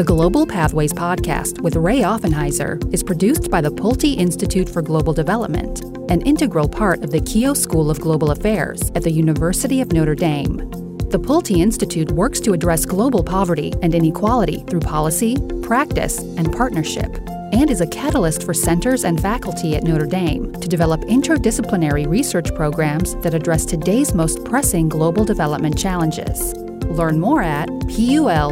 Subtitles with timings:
[0.00, 5.12] The Global Pathways podcast with Ray Offenheiser is produced by the Pulte Institute for Global
[5.12, 5.78] Development,
[6.10, 10.14] an integral part of the Keough School of Global Affairs at the University of Notre
[10.14, 10.56] Dame.
[11.10, 17.14] The Pulte Institute works to address global poverty and inequality through policy, practice, and partnership,
[17.52, 22.54] and is a catalyst for centers and faculty at Notre Dame to develop interdisciplinary research
[22.54, 26.54] programs that address today's most pressing global development challenges.
[26.90, 28.50] Learn more at pulte.nd.edu.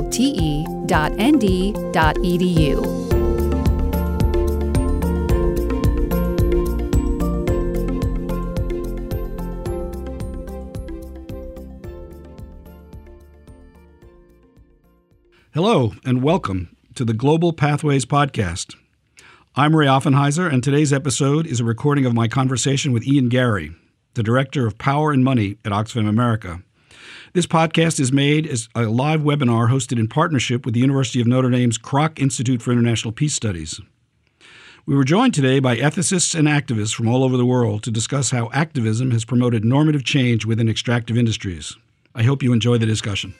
[15.54, 18.76] Hello, and welcome to the Global Pathways Podcast.
[19.56, 23.72] I'm Ray Offenheiser, and today's episode is a recording of my conversation with Ian Gary,
[24.14, 26.62] the Director of Power and Money at Oxfam America.
[27.34, 31.26] This podcast is made as a live webinar hosted in partnership with the University of
[31.26, 33.82] Notre Dame's Kroc Institute for International Peace Studies.
[34.86, 38.30] We were joined today by ethicists and activists from all over the world to discuss
[38.30, 41.76] how activism has promoted normative change within extractive industries.
[42.14, 43.34] I hope you enjoy the discussion.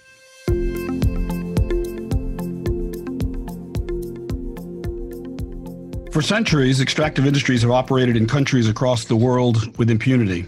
[6.13, 10.47] For centuries, extractive industries have operated in countries across the world with impunity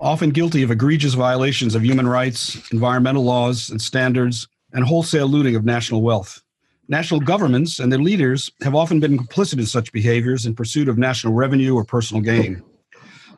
[0.00, 5.56] often guilty of egregious violations of human rights, environmental laws and standards, and wholesale looting
[5.56, 6.42] of national wealth.
[6.88, 10.98] National governments and their leaders have often been complicit in such behaviors in pursuit of
[10.98, 12.62] national revenue or personal gain.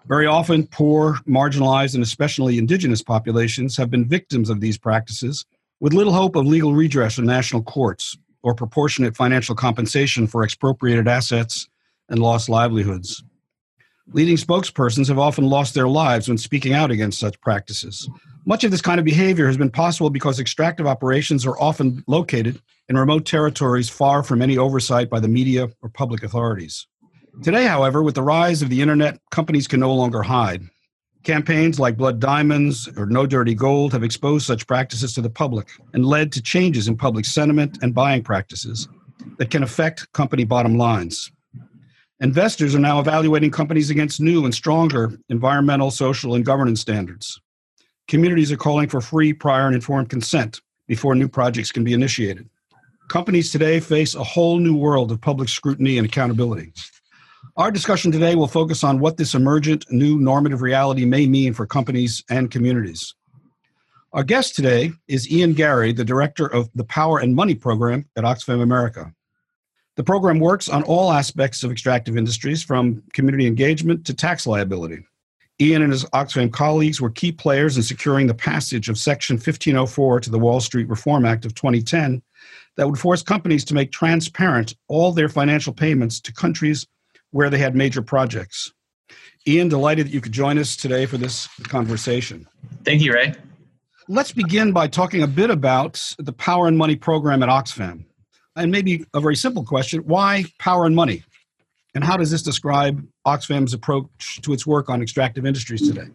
[0.07, 5.45] Very often, poor, marginalized, and especially indigenous populations have been victims of these practices
[5.81, 11.09] with little hope of legal redress in national courts or proportionate financial compensation for expropriated
[11.09, 11.69] assets
[12.09, 13.23] and lost livelihoods.
[14.13, 18.09] Leading spokespersons have often lost their lives when speaking out against such practices.
[18.45, 22.61] Much of this kind of behavior has been possible because extractive operations are often located
[22.89, 26.89] in remote territories far from any oversight by the media or public authorities.
[27.45, 30.63] Today, however, with the rise of the internet, companies can no longer hide.
[31.23, 35.69] Campaigns like Blood Diamonds or No Dirty Gold have exposed such practices to the public
[35.93, 38.89] and led to changes in public sentiment and buying practices
[39.37, 41.31] that can affect company bottom lines.
[42.23, 47.41] Investors are now evaluating companies against new and stronger environmental, social, and governance standards.
[48.09, 52.47] Communities are calling for free, prior, and informed consent before new projects can be initiated.
[53.09, 56.75] Companies today face a whole new world of public scrutiny and accountability.
[57.57, 61.67] Our discussion today will focus on what this emergent new normative reality may mean for
[61.67, 63.15] companies and communities.
[64.13, 68.25] Our guest today is Ian Gary, the director of the Power and Money program at
[68.25, 69.11] Oxfam America.
[69.97, 75.05] The program works on all aspects of extractive industries, from community engagement to tax liability.
[75.61, 80.21] Ian and his Oxfam colleagues were key players in securing the passage of Section 1504
[80.21, 82.23] to the Wall Street Reform Act of 2010
[82.77, 86.87] that would force companies to make transparent all their financial payments to countries
[87.33, 88.73] where they had major projects.
[89.47, 92.47] Ian, delighted that you could join us today for this conversation.
[92.85, 93.35] Thank you, Ray.
[94.09, 98.05] Let's begin by talking a bit about the Power and Money program at Oxfam
[98.61, 101.25] and maybe a very simple question why power and money?
[101.95, 106.09] And how does this describe Oxfam's approach to its work on extractive industries today?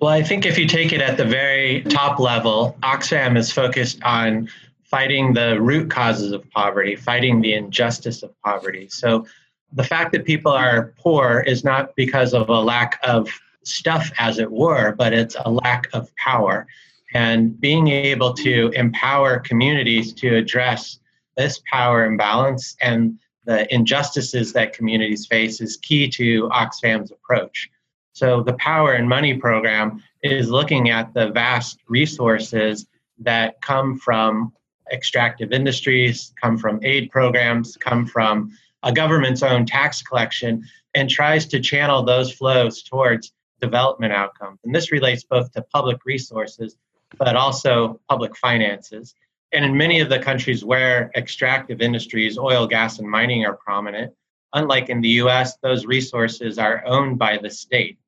[0.00, 4.02] Well, I think if you take it at the very top level, Oxfam is focused
[4.04, 4.48] on
[4.84, 8.88] fighting the root causes of poverty, fighting the injustice of poverty.
[8.88, 9.26] So
[9.72, 13.28] the fact that people are poor is not because of a lack of
[13.64, 16.66] stuff, as it were, but it's a lack of power.
[17.12, 20.98] And being able to empower communities to address
[21.38, 27.70] this power imbalance and the injustices that communities face is key to Oxfam's approach.
[28.12, 32.86] So, the Power and Money program is looking at the vast resources
[33.20, 34.52] that come from
[34.92, 38.50] extractive industries, come from aid programs, come from
[38.82, 44.58] a government's own tax collection, and tries to channel those flows towards development outcomes.
[44.64, 46.76] And this relates both to public resources,
[47.16, 49.14] but also public finances.
[49.52, 54.12] And in many of the countries where extractive industries, oil, gas, and mining are prominent,
[54.52, 57.98] unlike in the US, those resources are owned by the state.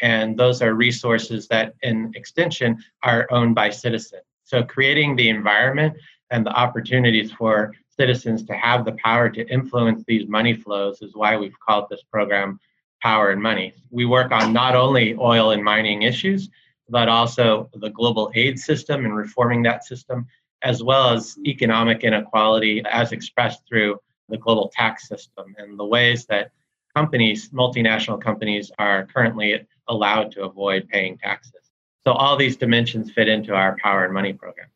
[0.00, 4.22] And those are resources that, in extension, are owned by citizens.
[4.44, 5.96] So, creating the environment
[6.30, 11.14] and the opportunities for citizens to have the power to influence these money flows is
[11.14, 12.60] why we've called this program
[13.02, 13.74] Power and Money.
[13.90, 16.48] We work on not only oil and mining issues,
[16.88, 20.26] but also the global aid system and reforming that system,
[20.62, 26.26] as well as economic inequality as expressed through the global tax system and the ways
[26.26, 26.50] that
[26.94, 31.70] companies, multinational companies, are currently allowed to avoid paying taxes.
[32.04, 34.68] So, all these dimensions fit into our power and money program.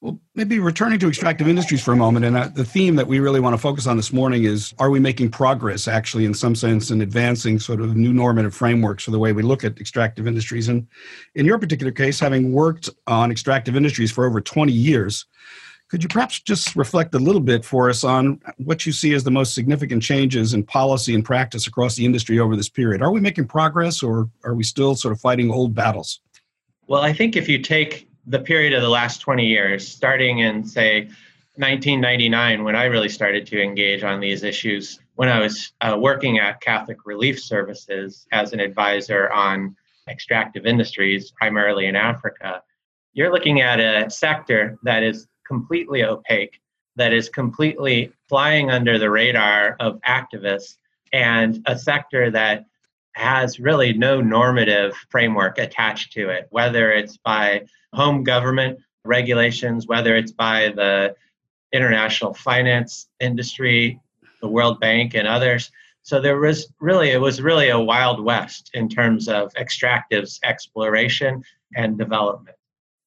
[0.00, 3.18] Well, maybe returning to extractive industries for a moment, and uh, the theme that we
[3.18, 6.54] really want to focus on this morning is are we making progress, actually, in some
[6.54, 10.28] sense, in advancing sort of new normative frameworks for the way we look at extractive
[10.28, 10.68] industries?
[10.68, 10.86] And
[11.34, 15.26] in your particular case, having worked on extractive industries for over 20 years,
[15.88, 19.24] could you perhaps just reflect a little bit for us on what you see as
[19.24, 23.02] the most significant changes in policy and practice across the industry over this period?
[23.02, 26.20] Are we making progress or are we still sort of fighting old battles?
[26.86, 30.64] Well, I think if you take the period of the last 20 years, starting in,
[30.64, 31.08] say,
[31.56, 36.38] 1999, when I really started to engage on these issues, when I was uh, working
[36.38, 39.74] at Catholic Relief Services as an advisor on
[40.08, 42.62] extractive industries, primarily in Africa,
[43.14, 46.60] you're looking at a sector that is completely opaque,
[46.96, 50.76] that is completely flying under the radar of activists,
[51.12, 52.66] and a sector that
[53.18, 57.62] has really no normative framework attached to it, whether it's by
[57.92, 61.14] home government regulations, whether it's by the
[61.72, 64.00] international finance industry,
[64.40, 65.70] the World Bank, and others.
[66.02, 71.42] So there was really, it was really a wild west in terms of extractives exploration
[71.74, 72.56] and development.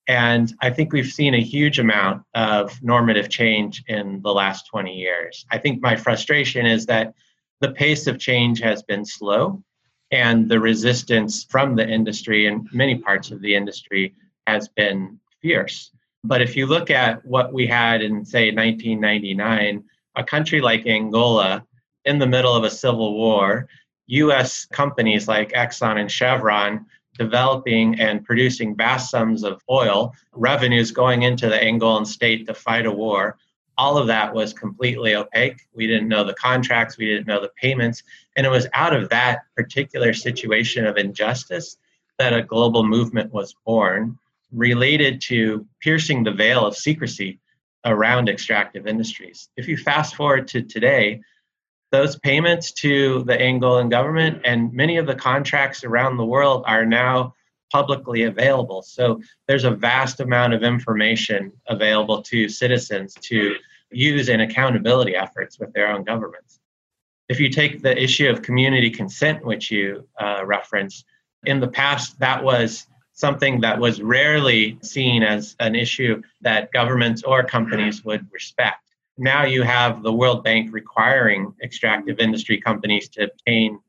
[0.07, 4.93] And I think we've seen a huge amount of normative change in the last 20
[4.93, 5.45] years.
[5.51, 7.13] I think my frustration is that
[7.61, 9.63] the pace of change has been slow
[10.11, 14.13] and the resistance from the industry and many parts of the industry
[14.47, 15.91] has been fierce.
[16.23, 19.83] But if you look at what we had in, say, 1999,
[20.15, 21.65] a country like Angola
[22.05, 23.67] in the middle of a civil war,
[24.07, 26.85] US companies like Exxon and Chevron
[27.17, 32.85] developing and producing vast sums of oil, revenues going into the Angolan state to fight
[32.85, 33.37] a war.
[33.77, 35.61] All of that was completely opaque.
[35.73, 38.03] We didn't know the contracts, we didn't know the payments.
[38.35, 41.77] And it was out of that particular situation of injustice
[42.17, 44.17] that a global movement was born
[44.51, 47.39] related to piercing the veil of secrecy
[47.85, 49.49] around extractive industries.
[49.57, 51.21] If you fast forward to today,
[51.91, 56.85] those payments to the Angolan government and many of the contracts around the world are
[56.85, 57.33] now
[57.71, 58.81] publicly available.
[58.81, 63.55] So there's a vast amount of information available to citizens to
[63.91, 66.60] use in accountability efforts with their own governments.
[67.31, 71.05] If you take the issue of community consent, which you uh, referenced,
[71.45, 77.23] in the past that was something that was rarely seen as an issue that governments
[77.23, 78.91] or companies would respect
[79.21, 83.79] now you have the World Bank requiring extractive industry companies to obtain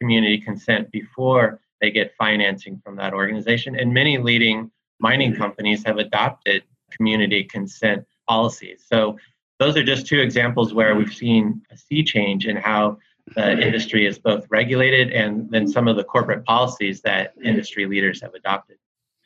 [0.00, 3.78] community consent before they get financing from that organization.
[3.78, 8.84] And many leading mining companies have adopted community consent policies.
[8.90, 9.18] So
[9.58, 12.98] those are just two examples where we've seen a sea change in how
[13.34, 18.22] the industry is both regulated and then some of the corporate policies that industry leaders
[18.22, 18.76] have adopted.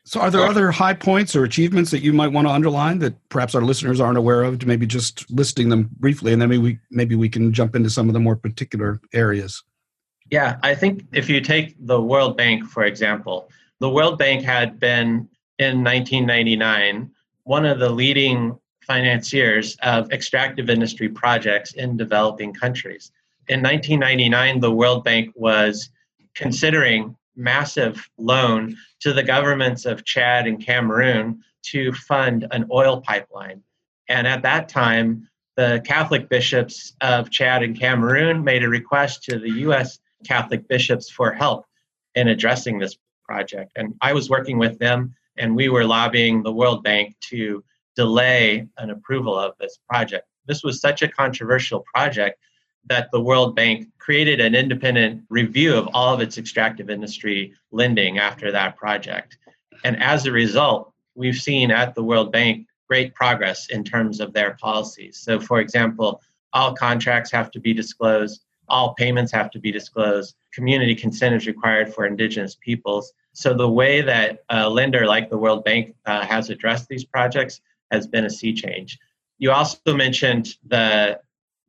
[0.05, 3.15] So, are there other high points or achievements that you might want to underline that
[3.29, 4.67] perhaps our listeners aren't aware of?
[4.67, 8.09] Maybe just listing them briefly, and then maybe we maybe we can jump into some
[8.09, 9.63] of the more particular areas.
[10.29, 13.49] Yeah, I think if you take the World Bank for example,
[13.79, 15.29] the World Bank had been
[15.61, 17.13] in 1999
[17.45, 23.13] one of the leading financiers of extractive industry projects in developing countries.
[23.49, 25.91] In 1999, the World Bank was
[26.35, 33.63] considering massive loan to the governments of Chad and Cameroon to fund an oil pipeline.
[34.09, 39.39] And at that time, the Catholic bishops of Chad and Cameroon made a request to
[39.39, 41.67] the US Catholic bishops for help
[42.15, 43.73] in addressing this project.
[43.77, 47.65] And I was working with them, and we were lobbying the World Bank to
[47.97, 50.27] delay an approval of this project.
[50.47, 52.39] This was such a controversial project
[52.87, 58.19] that the World Bank created an independent review of all of its extractive industry lending
[58.19, 59.39] after that project.
[59.85, 64.33] And as a result, we've seen at the World Bank great progress in terms of
[64.33, 65.19] their policies.
[65.19, 66.21] So, for example,
[66.53, 71.47] all contracts have to be disclosed, all payments have to be disclosed, community consent is
[71.47, 73.13] required for indigenous peoples.
[73.33, 77.61] So, the way that a lender like the World Bank uh, has addressed these projects
[77.93, 78.99] has been a sea change.
[79.39, 81.21] You also mentioned the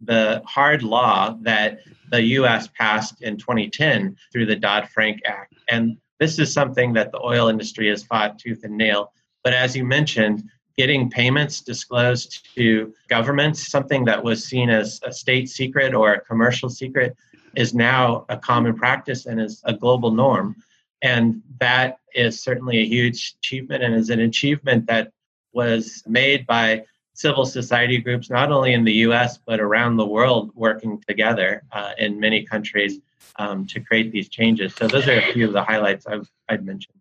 [0.06, 1.80] the hard law that
[2.12, 5.54] the US passed in 2010 through the Dodd Frank Act.
[5.70, 9.14] And this is something that the oil industry has fought tooth and nail.
[9.44, 10.44] But as you mentioned,
[10.78, 16.22] getting payments disclosed to governments, something that was seen as a state secret or a
[16.22, 17.16] commercial secret,
[17.56, 20.56] is now a common practice and is a global norm.
[21.02, 25.12] And that is certainly a huge achievement and is an achievement that
[25.54, 26.84] was made by
[27.14, 31.94] civil society groups, not only in the US, but around the world, working together uh,
[31.98, 33.00] in many countries
[33.38, 34.74] um, to create these changes.
[34.76, 36.98] So, those are a few of the highlights I've, I'd mentioned.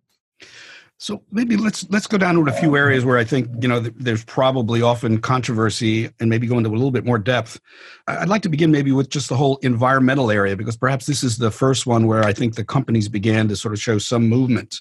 [1.03, 3.81] So maybe let's let's go down to a few areas where I think you know
[3.81, 7.61] there's probably often controversy, and maybe go into a little bit more depth.
[8.07, 11.39] I'd like to begin maybe with just the whole environmental area because perhaps this is
[11.39, 14.81] the first one where I think the companies began to sort of show some movement.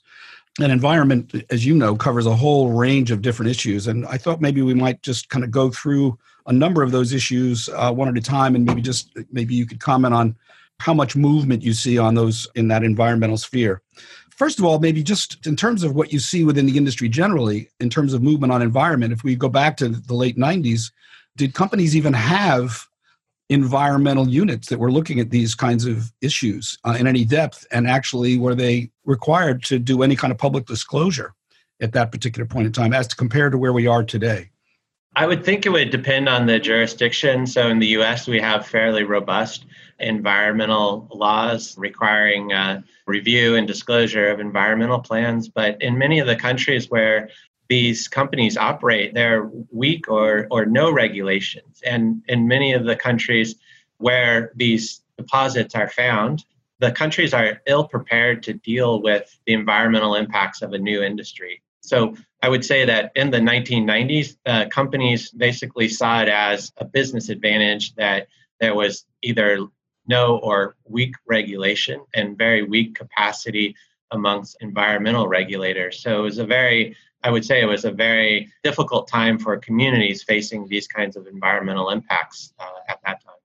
[0.59, 4.41] And environment, as you know, covers a whole range of different issues, and I thought
[4.41, 8.09] maybe we might just kind of go through a number of those issues uh, one
[8.09, 10.35] at a time, and maybe just maybe you could comment on
[10.79, 13.81] how much movement you see on those in that environmental sphere.
[14.31, 17.69] First of all, maybe just in terms of what you see within the industry generally,
[17.79, 20.91] in terms of movement on environment, if we go back to the late 90s,
[21.37, 22.87] did companies even have
[23.49, 27.65] environmental units that were looking at these kinds of issues uh, in any depth?
[27.71, 31.33] And actually, were they required to do any kind of public disclosure
[31.81, 34.51] at that particular point in time as to compare to where we are today?
[35.15, 37.45] I would think it would depend on the jurisdiction.
[37.45, 39.65] So in the US, we have fairly robust
[39.99, 45.49] environmental laws requiring uh, review and disclosure of environmental plans.
[45.49, 47.29] But in many of the countries where
[47.67, 51.81] these companies operate, there are weak or, or no regulations.
[51.85, 53.55] And in many of the countries
[53.97, 56.45] where these deposits are found,
[56.81, 61.61] the countries are ill prepared to deal with the environmental impacts of a new industry.
[61.81, 66.85] So I would say that in the 1990s, uh, companies basically saw it as a
[66.85, 68.27] business advantage that
[68.59, 69.59] there was either
[70.07, 73.75] no or weak regulation and very weak capacity
[74.09, 76.01] amongst environmental regulators.
[76.01, 79.55] So it was a very, I would say it was a very difficult time for
[79.57, 83.40] communities facing these kinds of environmental impacts uh, at that time.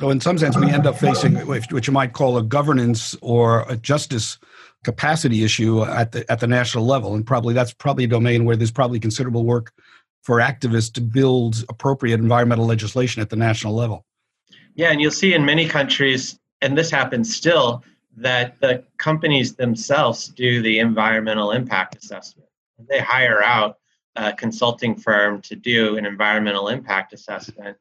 [0.00, 3.66] So, in some sense, we end up facing what you might call a governance or
[3.68, 4.38] a justice
[4.82, 8.56] capacity issue at the at the national level, and probably that's probably a domain where
[8.56, 9.72] there's probably considerable work
[10.22, 14.06] for activists to build appropriate environmental legislation at the national level.
[14.74, 17.84] Yeah, and you'll see in many countries, and this happens still,
[18.16, 22.48] that the companies themselves do the environmental impact assessment.
[22.88, 23.76] They hire out
[24.16, 27.76] a consulting firm to do an environmental impact assessment.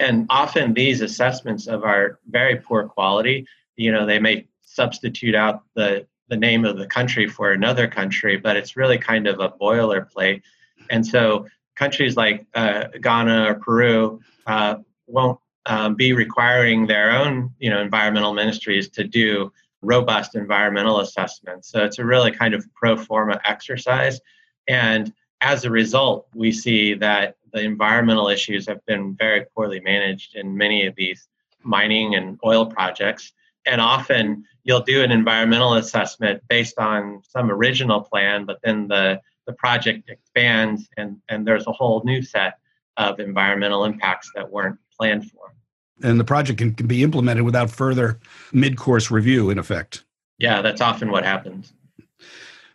[0.00, 3.46] And often these assessments of are very poor quality.
[3.76, 8.36] You know, they may substitute out the, the name of the country for another country,
[8.36, 10.42] but it's really kind of a boilerplate.
[10.90, 11.46] And so
[11.76, 17.80] countries like uh, Ghana or Peru uh, won't um, be requiring their own you know
[17.80, 23.40] environmental ministries to do robust environmental assessments so it's a really kind of pro forma
[23.44, 24.20] exercise
[24.68, 25.12] and
[25.44, 30.56] as a result we see that the environmental issues have been very poorly managed in
[30.56, 31.28] many of these
[31.62, 33.32] mining and oil projects.
[33.66, 39.20] And often you'll do an environmental assessment based on some original plan but then the
[39.46, 42.54] the project expands and and there's a whole new set
[42.96, 45.54] of environmental impacts that weren't planned for.
[46.02, 48.18] And the project can, can be implemented without further
[48.52, 50.04] mid-course review in effect.
[50.38, 51.74] Yeah that's often what happens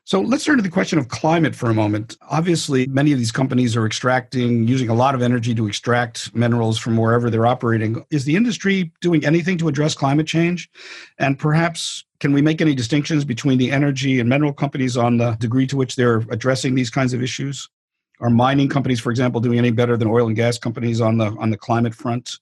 [0.10, 2.18] so let's turn to the question of climate for a moment.
[2.32, 6.80] Obviously, many of these companies are extracting, using a lot of energy to extract minerals
[6.80, 8.04] from wherever they're operating.
[8.10, 10.68] Is the industry doing anything to address climate change?
[11.20, 15.34] And perhaps, can we make any distinctions between the energy and mineral companies on the
[15.34, 17.70] degree to which they're addressing these kinds of issues?
[18.20, 21.28] Are mining companies, for example, doing any better than oil and gas companies on the
[21.38, 22.40] on the climate front?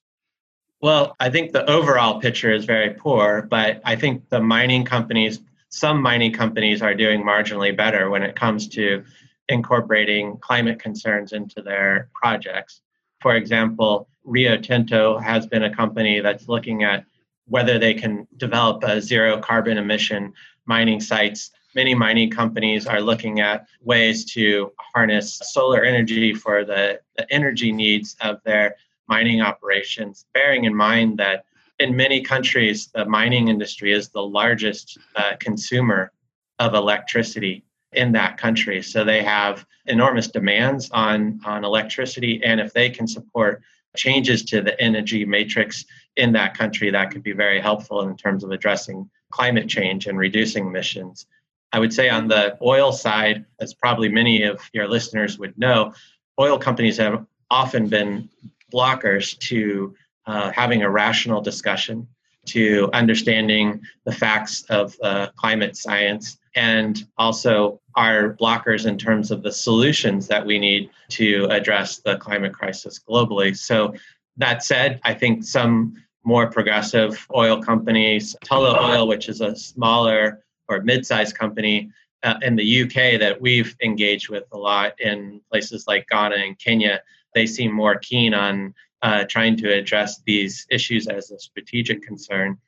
[0.80, 5.40] Well, I think the overall picture is very poor, but I think the mining companies,
[5.70, 9.04] some mining companies are doing marginally better when it comes to
[9.48, 12.80] incorporating climate concerns into their projects.
[13.20, 17.04] For example, Rio Tinto has been a company that's looking at
[17.46, 20.32] whether they can develop a zero carbon emission
[20.66, 21.50] mining sites.
[21.74, 27.72] Many mining companies are looking at ways to harness solar energy for the, the energy
[27.72, 28.76] needs of their
[29.08, 31.44] mining operations, bearing in mind that
[31.78, 36.12] in many countries, the mining industry is the largest uh, consumer
[36.58, 38.82] of electricity in that country.
[38.82, 42.42] So they have enormous demands on, on electricity.
[42.44, 43.62] And if they can support
[43.96, 45.84] changes to the energy matrix
[46.16, 50.18] in that country, that could be very helpful in terms of addressing climate change and
[50.18, 51.26] reducing emissions.
[51.72, 55.94] I would say on the oil side, as probably many of your listeners would know,
[56.40, 58.28] oil companies have often been
[58.72, 59.94] blockers to
[60.28, 62.06] uh, having a rational discussion,
[62.46, 69.42] to understanding the facts of uh, climate science, and also our blockers in terms of
[69.42, 73.56] the solutions that we need to address the climate crisis globally.
[73.56, 73.94] So,
[74.36, 75.94] that said, I think some
[76.24, 81.90] more progressive oil companies, Tullow Oil, which is a smaller or mid-sized company
[82.22, 86.58] uh, in the UK that we've engaged with a lot in places like Ghana and
[86.58, 87.00] Kenya,
[87.34, 92.58] they seem more keen on uh, trying to address these issues as a strategic concern.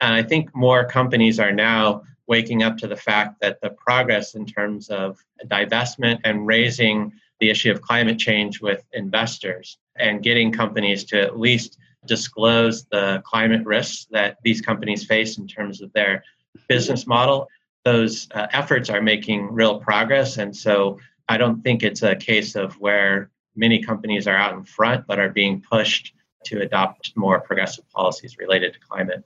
[0.00, 4.34] And I think more companies are now waking up to the fact that the progress
[4.34, 10.52] in terms of divestment and raising the issue of climate change with investors and getting
[10.52, 15.92] companies to at least disclose the climate risks that these companies face in terms of
[15.92, 16.22] their
[16.68, 17.48] business model.
[17.84, 20.38] Those uh, efforts are making real progress.
[20.38, 24.64] And so I don't think it's a case of where many companies are out in
[24.64, 26.14] front, but are being pushed
[26.44, 29.24] to adopt more progressive policies related to climate.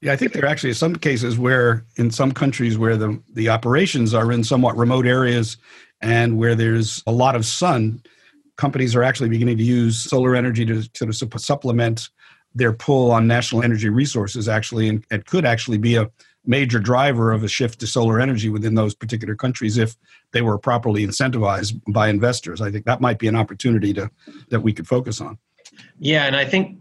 [0.00, 3.48] Yeah, I think there are actually some cases where, in some countries, where the, the
[3.48, 5.56] operations are in somewhat remote areas
[6.00, 8.02] and where there's a lot of sun,
[8.56, 12.10] companies are actually beginning to use solar energy to sort of supplement
[12.54, 16.10] their pull on national energy resources, actually, and it could actually be a
[16.44, 19.96] major driver of a shift to solar energy within those particular countries if
[20.32, 22.60] they were properly incentivized by investors.
[22.60, 24.10] I think that might be an opportunity to
[24.48, 25.38] that we could focus on.
[25.98, 26.80] Yeah, and I think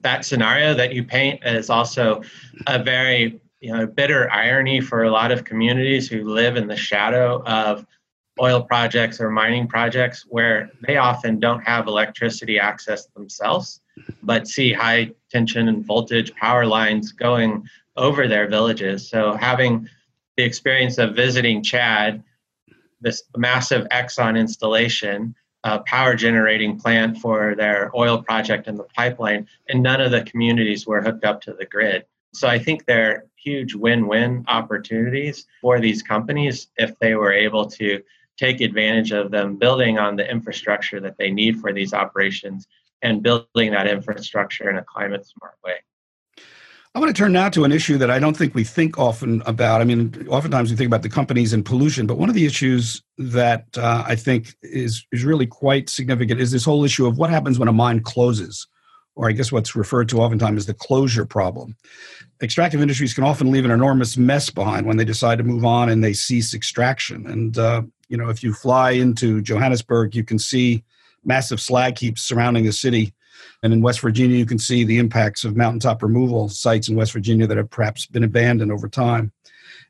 [0.00, 2.22] that scenario that you paint is also
[2.66, 6.76] a very you know bitter irony for a lot of communities who live in the
[6.76, 7.86] shadow of
[8.40, 13.80] oil projects or mining projects where they often don't have electricity access themselves
[14.22, 17.64] but see high tension and voltage power lines going
[17.96, 19.88] over their villages so having
[20.36, 22.22] the experience of visiting chad
[23.00, 25.34] this massive exxon installation
[25.64, 30.22] uh, power generating plant for their oil project and the pipeline, and none of the
[30.22, 32.04] communities were hooked up to the grid.
[32.34, 37.66] So I think they're huge win win opportunities for these companies if they were able
[37.66, 38.02] to
[38.36, 42.66] take advantage of them building on the infrastructure that they need for these operations
[43.02, 45.76] and building that infrastructure in a climate smart way.
[46.96, 49.42] I want to turn now to an issue that I don't think we think often
[49.46, 49.80] about.
[49.80, 53.02] I mean, oftentimes we think about the companies and pollution, but one of the issues
[53.18, 57.30] that uh, I think is is really quite significant is this whole issue of what
[57.30, 58.68] happens when a mine closes,
[59.16, 61.74] or I guess what's referred to oftentimes as the closure problem.
[62.40, 65.88] Extractive industries can often leave an enormous mess behind when they decide to move on
[65.88, 67.26] and they cease extraction.
[67.26, 70.84] And uh, you know, if you fly into Johannesburg, you can see
[71.24, 73.12] massive slag heaps surrounding the city
[73.64, 77.14] and in West Virginia, you can see the impacts of mountaintop removal sites in West
[77.14, 79.32] Virginia that have perhaps been abandoned over time.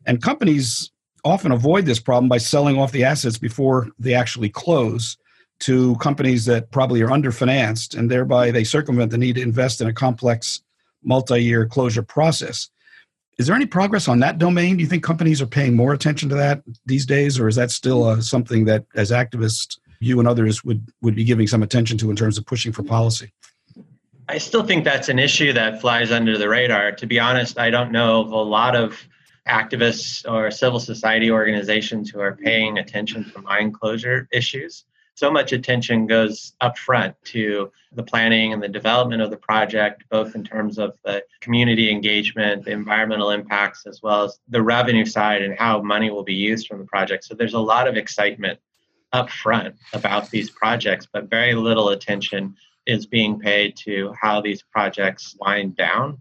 [0.06, 0.92] And companies
[1.24, 5.16] often avoid this problem by selling off the assets before they actually close
[5.58, 9.88] to companies that probably are underfinanced, and thereby they circumvent the need to invest in
[9.88, 10.62] a complex
[11.02, 12.70] multi year closure process.
[13.40, 14.76] Is there any progress on that domain?
[14.76, 17.72] Do you think companies are paying more attention to that these days, or is that
[17.72, 21.98] still uh, something that, as activists, you and others would would be giving some attention
[21.98, 23.32] to in terms of pushing for policy?
[24.34, 26.90] I still think that's an issue that flies under the radar.
[26.90, 29.00] To be honest, I don't know of a lot of
[29.46, 34.86] activists or civil society organizations who are paying attention to mine closure issues.
[35.14, 40.02] So much attention goes up front to the planning and the development of the project,
[40.10, 45.06] both in terms of the community engagement, the environmental impacts, as well as the revenue
[45.06, 47.22] side and how money will be used from the project.
[47.22, 48.58] So there's a lot of excitement
[49.12, 55.36] upfront about these projects, but very little attention is being paid to how these projects
[55.40, 56.20] wind down.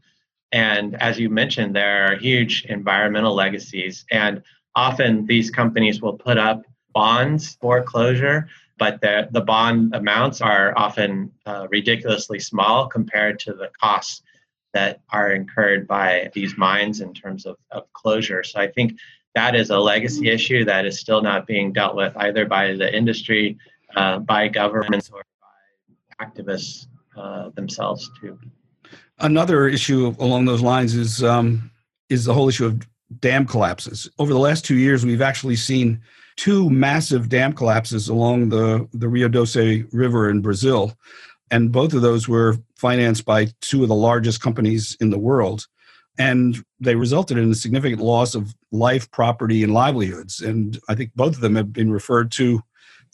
[0.51, 4.43] And as you mentioned, there are huge environmental legacies, and
[4.75, 8.47] often these companies will put up bonds for closure,
[8.77, 14.21] but the, the bond amounts are often uh, ridiculously small compared to the costs
[14.73, 18.43] that are incurred by these mines in terms of, of closure.
[18.43, 18.99] So I think
[19.35, 22.95] that is a legacy issue that is still not being dealt with either by the
[22.95, 23.57] industry,
[23.95, 25.23] uh, by governments, or
[26.23, 28.37] activists uh, themselves too.
[29.19, 31.71] Another issue along those lines is um,
[32.09, 32.87] is the whole issue of
[33.19, 34.09] dam collapses.
[34.19, 36.01] Over the last two years, we've actually seen
[36.35, 40.97] two massive dam collapses along the, the Rio Doce River in Brazil.
[41.51, 45.67] And both of those were financed by two of the largest companies in the world
[46.17, 50.41] and they resulted in a significant loss of life, property, and livelihoods.
[50.41, 52.61] And I think both of them have been referred to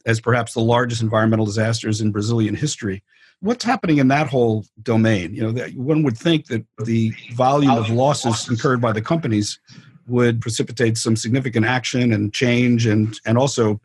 [0.06, 3.04] as perhaps the largest environmental disasters in Brazilian history.
[3.42, 5.34] What's happening in that whole domain?
[5.34, 9.60] You know, one would think that the volume of losses incurred by the companies
[10.08, 13.80] would precipitate some significant action and change, and and also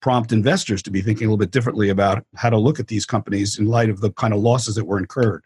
[0.00, 3.04] prompt investors to be thinking a little bit differently about how to look at these
[3.04, 5.42] companies in light of the kind of losses that were incurred.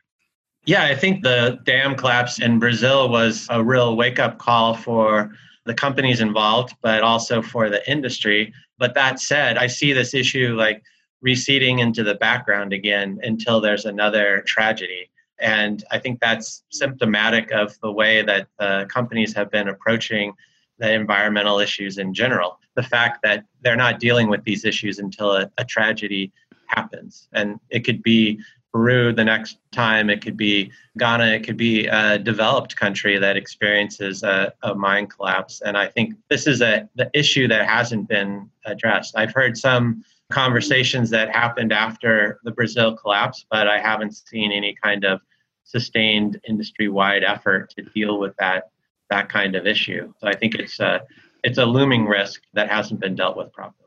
[0.67, 5.31] Yeah, I think the dam collapse in Brazil was a real wake up call for
[5.67, 8.53] the companies involved, but also for the industry.
[8.79, 10.83] But that said, I see this issue like
[11.23, 15.11] receding into the background again until there's another tragedy.
[15.41, 20.35] And I think that's symptomatic of the way that the companies have been approaching
[20.79, 22.59] the environmental issues in general.
[22.75, 26.33] The fact that they're not dealing with these issues until a, a tragedy
[26.67, 27.29] happens.
[27.33, 28.41] And it could be
[28.75, 33.37] Peru the next time, it could be Ghana, it could be a developed country that
[33.37, 35.63] experiences a, a mine collapse.
[35.65, 39.17] And I think this is a the issue that hasn't been addressed.
[39.17, 44.75] I've heard some conversations that happened after the Brazil collapse, but I haven't seen any
[44.75, 45.21] kind of
[45.63, 48.71] sustained industry-wide effort to deal with that
[49.09, 50.13] that kind of issue.
[50.19, 51.03] So I think it's a
[51.45, 53.84] it's a looming risk that hasn't been dealt with properly.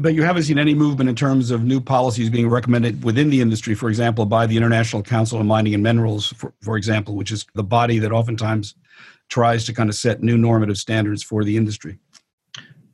[0.00, 3.40] But you haven't seen any movement in terms of new policies being recommended within the
[3.40, 7.32] industry, for example, by the International Council on Mining and Minerals, for, for example, which
[7.32, 8.74] is the body that oftentimes
[9.28, 11.98] tries to kind of set new normative standards for the industry.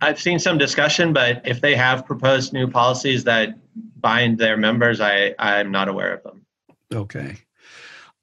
[0.01, 3.55] I've seen some discussion, but if they have proposed new policies that
[4.01, 6.45] bind their members, I, I'm not aware of them.
[6.93, 7.37] Okay.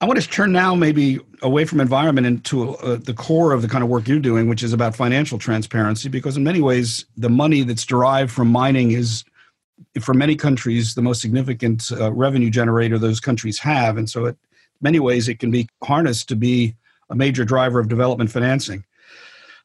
[0.01, 3.67] I want to turn now maybe away from environment into uh, the core of the
[3.67, 7.29] kind of work you're doing, which is about financial transparency, because in many ways, the
[7.29, 9.23] money that's derived from mining is,
[10.01, 13.95] for many countries, the most significant uh, revenue generator those countries have.
[13.95, 14.37] And so, in
[14.81, 16.75] many ways, it can be harnessed to be
[17.11, 18.83] a major driver of development financing.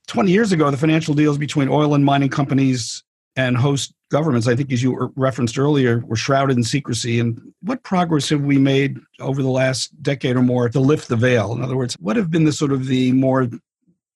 [0.06, 3.02] 20 years ago, the financial deals between oil and mining companies
[3.36, 7.20] and host governments, I think, as you referenced earlier, were shrouded in secrecy.
[7.20, 11.16] And what progress have we made over the last decade or more to lift the
[11.16, 11.52] veil?
[11.52, 13.48] In other words, what have been the sort of the more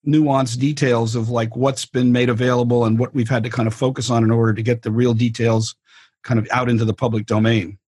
[0.07, 3.75] nuanced details of like what's been made available and what we've had to kind of
[3.75, 5.77] focus on in order to get the real details
[6.23, 7.79] kind of out into the public domain?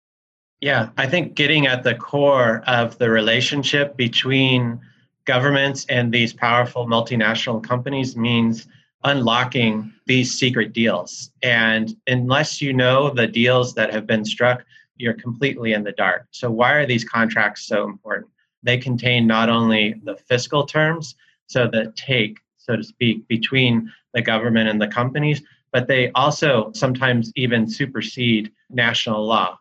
[0.60, 4.80] Yeah, I think getting at the core of the relationship between
[5.24, 8.66] governments and these powerful multinational companies means
[9.04, 11.30] unlocking these secret deals.
[11.42, 14.64] And unless you know the deals that have been struck,
[14.96, 16.26] you're completely in the dark.
[16.30, 18.30] So, why are these contracts so important?
[18.62, 24.22] They contain not only the fiscal terms, so the take, so to speak, between the
[24.22, 29.58] government and the companies, but they also sometimes even supersede national law.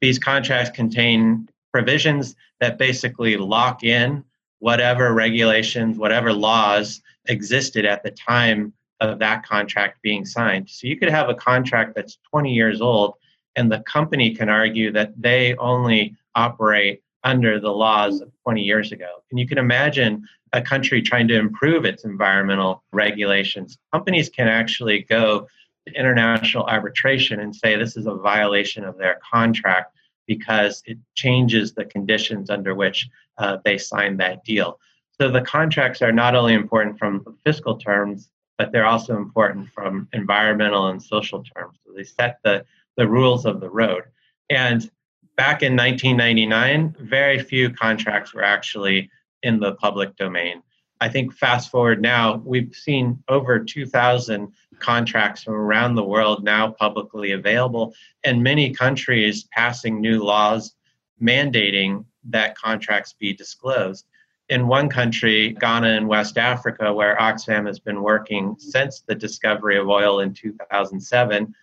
[0.00, 4.22] These contracts contain provisions that basically lock in
[4.60, 8.72] whatever regulations, whatever laws existed at the time
[9.10, 10.68] of that contract being signed.
[10.68, 13.14] So you could have a contract that's 20 years old,
[13.56, 18.92] and the company can argue that they only operate under the laws of 20 years
[18.92, 19.22] ago.
[19.30, 23.78] And you can imagine a country trying to improve its environmental regulations.
[23.92, 25.48] Companies can actually go
[25.86, 31.74] to international arbitration and say this is a violation of their contract because it changes
[31.74, 34.78] the conditions under which uh, they signed that deal.
[35.20, 40.08] So the contracts are not only important from fiscal terms, but they're also important from
[40.12, 41.78] environmental and social terms.
[41.84, 42.64] So they set the,
[42.96, 44.04] the rules of the road.
[44.50, 44.88] And
[45.36, 49.10] back in 1999, very few contracts were actually
[49.42, 50.62] in the public domain.
[51.00, 56.70] I think fast forward now, we've seen over 2,000 contracts from around the world now
[56.70, 60.74] publicly available, and many countries passing new laws
[61.20, 64.06] mandating that contracts be disclosed
[64.48, 69.78] in one country, Ghana in West Africa, where Oxfam has been working since the discovery
[69.78, 71.54] of oil in 2007,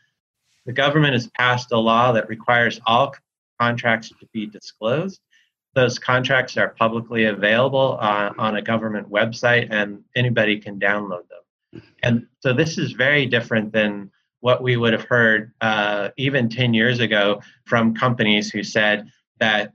[0.65, 3.15] the government has passed a law that requires all
[3.60, 5.22] contracts to be disclosed.
[5.74, 11.82] Those contracts are publicly available uh, on a government website and anybody can download them.
[12.04, 16.74] And so this is very different than what we would have heard uh, even 10
[16.74, 19.08] years ago from companies who said
[19.39, 19.72] that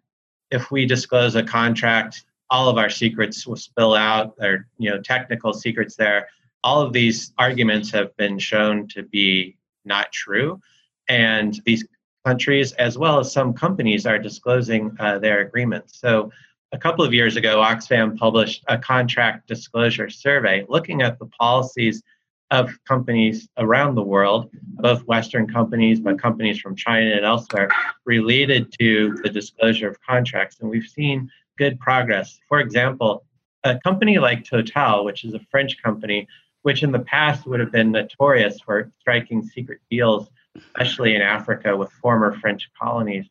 [0.51, 5.01] if we disclose a contract all of our secrets will spill out or you know
[5.01, 6.29] technical secrets there.
[6.65, 10.61] All of these arguments have been shown to be not true.
[11.09, 11.85] And these
[12.25, 16.01] countries as well as some companies are disclosing uh, their agreements.
[16.01, 16.33] So
[16.73, 22.03] a couple of years ago oxfam published a contract disclosure survey looking at the policies
[22.51, 27.69] of companies around the world, both Western companies, but companies from China and elsewhere,
[28.05, 30.61] related to the disclosure of contracts.
[30.61, 32.39] And we've seen good progress.
[32.49, 33.25] For example,
[33.65, 36.29] a company like Total, which is a French company,
[36.63, 41.77] which in the past would have been notorious for striking secret deals, especially in Africa
[41.77, 43.27] with former French colonies,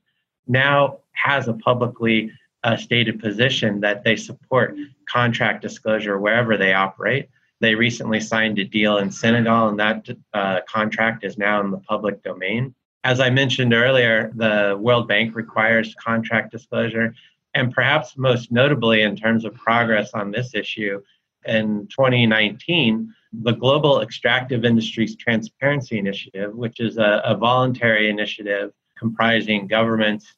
[0.47, 2.31] now has a publicly
[2.63, 4.75] uh, stated position that they support
[5.07, 7.29] contract disclosure wherever they operate.
[7.61, 11.77] They recently signed a deal in Senegal, and that uh, contract is now in the
[11.77, 12.73] public domain.
[13.03, 17.13] As I mentioned earlier, the World Bank requires contract disclosure.
[17.55, 21.01] And perhaps most notably, in terms of progress on this issue,
[21.45, 29.67] in 2019, the Global Extractive Industries Transparency Initiative, which is a, a voluntary initiative comprising
[29.67, 30.33] governments,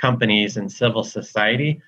[0.00, 1.80] companies, and civil society,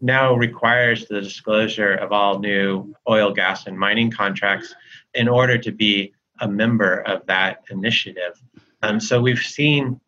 [0.00, 4.74] now requires the disclosure of all new oil, gas, and mining contracts
[5.14, 8.40] in order to be a member of that initiative.
[8.82, 10.00] Um, so we've seen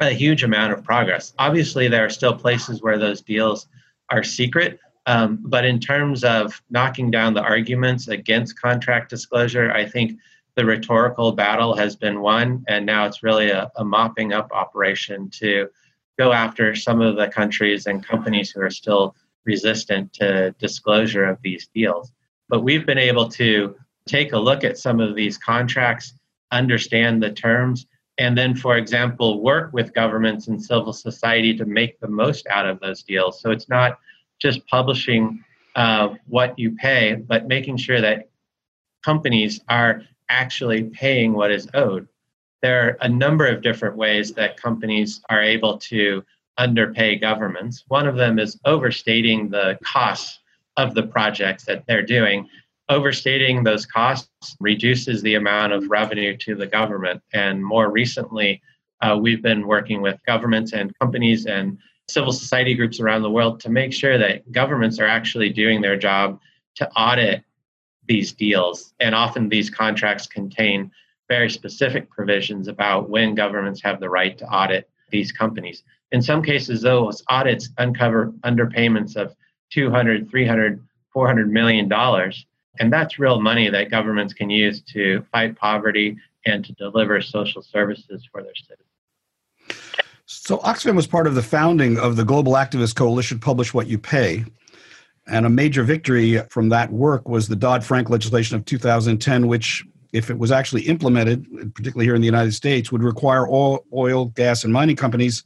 [0.00, 1.34] a huge amount of progress.
[1.38, 3.66] Obviously, there are still places where those deals
[4.10, 9.86] are secret, um, but in terms of knocking down the arguments against contract disclosure, I
[9.86, 10.18] think
[10.56, 15.30] the rhetorical battle has been won, and now it's really a, a mopping up operation
[15.30, 15.68] to
[16.18, 21.40] go after some of the countries and companies who are still resistant to disclosure of
[21.42, 22.12] these deals.
[22.48, 23.74] But we've been able to
[24.06, 26.14] take a look at some of these contracts,
[26.50, 27.86] understand the terms,
[28.20, 32.66] and then, for example, work with governments and civil society to make the most out
[32.66, 33.40] of those deals.
[33.40, 33.98] So it's not
[34.38, 35.42] just publishing
[35.74, 38.28] uh, what you pay, but making sure that
[39.02, 42.06] companies are actually paying what is owed.
[42.60, 46.22] There are a number of different ways that companies are able to
[46.58, 47.84] underpay governments.
[47.88, 50.40] One of them is overstating the costs
[50.76, 52.50] of the projects that they're doing.
[52.90, 57.22] Overstating those costs reduces the amount of revenue to the government.
[57.32, 58.60] And more recently,
[59.00, 63.60] uh, we've been working with governments and companies and civil society groups around the world
[63.60, 66.40] to make sure that governments are actually doing their job
[66.74, 67.44] to audit
[68.08, 68.92] these deals.
[68.98, 70.90] And often these contracts contain
[71.28, 75.84] very specific provisions about when governments have the right to audit these companies.
[76.10, 79.36] In some cases, those audits uncover underpayments of
[79.70, 82.46] 200, 300, 400 million dollars.
[82.78, 87.62] And that's real money that governments can use to fight poverty and to deliver social
[87.62, 88.86] services for their citizens.
[90.26, 93.98] So, Oxfam was part of the founding of the Global Activist Coalition Publish What You
[93.98, 94.44] Pay.
[95.26, 99.84] And a major victory from that work was the Dodd Frank legislation of 2010, which
[100.12, 104.26] if it was actually implemented, particularly here in the United States, would require all oil,
[104.26, 105.44] gas, and mining companies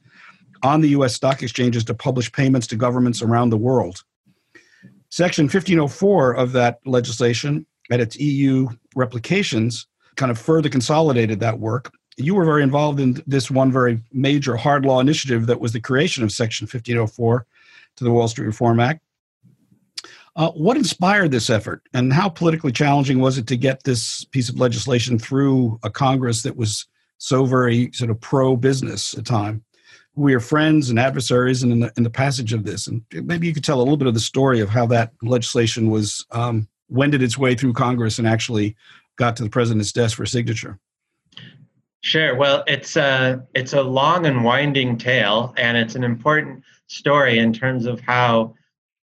[0.63, 1.15] on the U.S.
[1.15, 4.05] stock exchanges to publish payments to governments around the world.
[5.15, 11.93] Section 1504 of that legislation and its EU replications kind of further consolidated that work.
[12.17, 15.81] You were very involved in this one very major hard law initiative that was the
[15.81, 17.47] creation of Section 1504
[17.95, 19.05] to the Wall Street Reform Act.
[20.35, 24.49] Uh, what inspired this effort, and how politically challenging was it to get this piece
[24.49, 29.31] of legislation through a Congress that was so very sort of pro business at the
[29.31, 29.64] time?
[30.17, 33.55] We are friends and adversaries in the, in the passage of this, and maybe you
[33.55, 37.23] could tell a little bit of the story of how that legislation was um, wended
[37.23, 38.77] its way through Congress and actually
[39.17, 40.79] got to the president's desk for signature.
[42.03, 42.37] Sure.
[42.37, 47.53] Well, it's a it's a long and winding tale, and it's an important story in
[47.53, 48.55] terms of how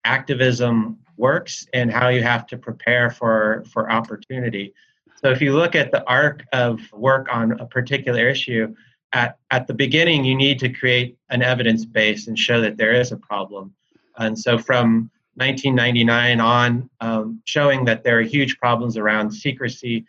[0.05, 4.73] activism works and how you have to prepare for for opportunity.
[5.17, 8.75] So if you look at the arc of work on a particular issue,
[9.15, 12.93] at, at the beginning you need to create an evidence base and show that there
[12.93, 13.73] is a problem.
[14.19, 20.05] And so from 1999 on, um, showing that there are huge problems around secrecy,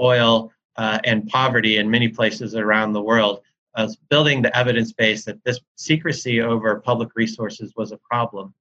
[0.00, 3.40] oil, uh, and poverty in many places around the world,
[3.74, 8.54] uh, building the evidence base that this secrecy over public resources was a problem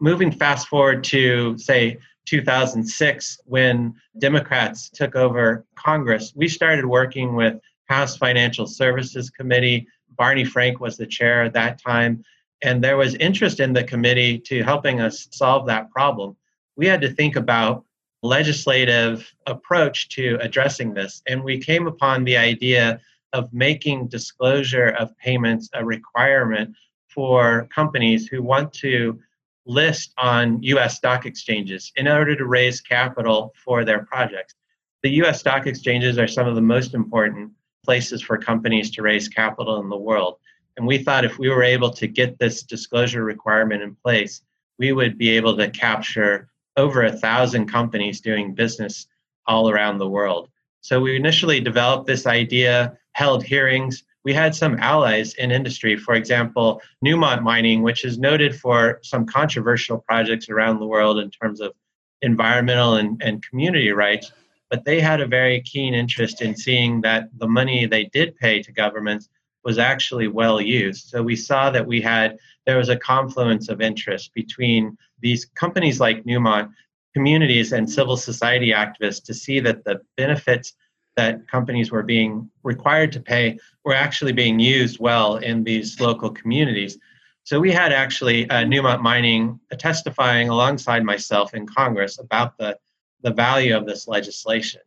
[0.00, 7.58] moving fast forward to, say, 2006, when Democrats took over Congress, we started working with
[7.86, 9.86] House Financial Services Committee.
[10.16, 12.24] Barney Frank was the chair at that time.
[12.62, 16.36] And there was interest in the committee to helping us solve that problem.
[16.76, 17.84] We had to think about
[18.22, 21.22] legislative approach to addressing this.
[21.28, 23.00] And we came upon the idea
[23.34, 26.74] of making disclosure of payments a requirement
[27.08, 29.20] for companies who want to
[29.66, 34.54] list on US stock exchanges in order to raise capital for their projects.
[35.02, 37.52] The US stock exchanges are some of the most important
[37.84, 40.38] places for companies to raise capital in the world.
[40.76, 44.42] And we thought if we were able to get this disclosure requirement in place,
[44.78, 49.06] we would be able to capture over a thousand companies doing business
[49.46, 50.48] all around the world.
[50.80, 55.96] So we initially developed this idea, held hearings, we had some allies in industry.
[55.96, 61.30] For example, Newmont Mining, which is noted for some controversial projects around the world in
[61.30, 61.74] terms of
[62.22, 64.32] environmental and, and community rights,
[64.70, 68.62] but they had a very keen interest in seeing that the money they did pay
[68.62, 69.28] to governments
[69.64, 71.08] was actually well used.
[71.08, 76.00] So we saw that we had there was a confluence of interest between these companies
[76.00, 76.70] like Newmont,
[77.14, 80.74] communities and civil society activists to see that the benefits
[81.16, 86.30] that companies were being required to pay were actually being used well in these local
[86.30, 86.98] communities.
[87.44, 92.76] So we had actually uh, Newmont Mining testifying alongside myself in Congress about the,
[93.24, 94.80] the value of this legislation.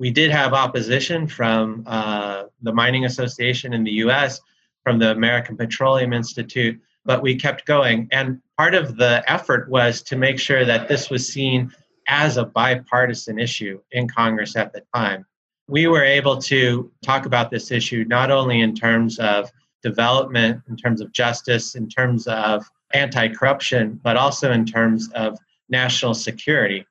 [0.00, 4.40] We did have opposition from uh, the Mining Association in the US,
[4.82, 8.08] from the American Petroleum Institute, but we kept going.
[8.10, 11.72] And part of the effort was to make sure that this was seen
[12.08, 15.24] as a bipartisan issue in Congress at the time
[15.68, 19.50] we were able to talk about this issue not only in terms of
[19.82, 25.38] development, in terms of justice, in terms of anti corruption, but also in terms of
[25.68, 26.84] national security.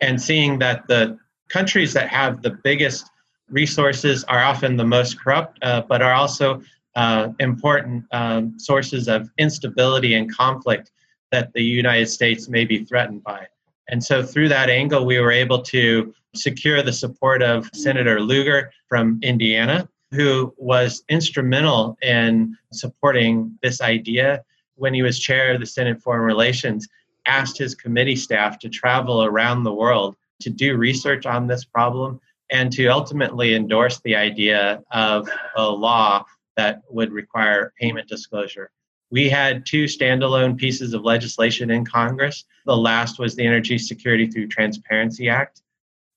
[0.00, 3.10] And seeing that the countries that have the biggest
[3.48, 6.62] resources are often the most corrupt, uh, but are also
[6.96, 10.90] uh, important um, sources of instability and conflict
[11.30, 13.46] that the United States may be threatened by.
[13.88, 18.72] And so, through that angle, we were able to secure the support of Senator Lugar
[18.88, 24.42] from Indiana, who was instrumental in supporting this idea
[24.74, 26.88] when he was chair of the Senate Foreign Relations,
[27.26, 32.20] asked his committee staff to travel around the world to do research on this problem
[32.50, 36.24] and to ultimately endorse the idea of a law
[36.56, 38.70] that would require payment disclosure.
[39.10, 42.44] We had two standalone pieces of legislation in Congress.
[42.64, 45.62] The last was the Energy Security Through Transparency Act.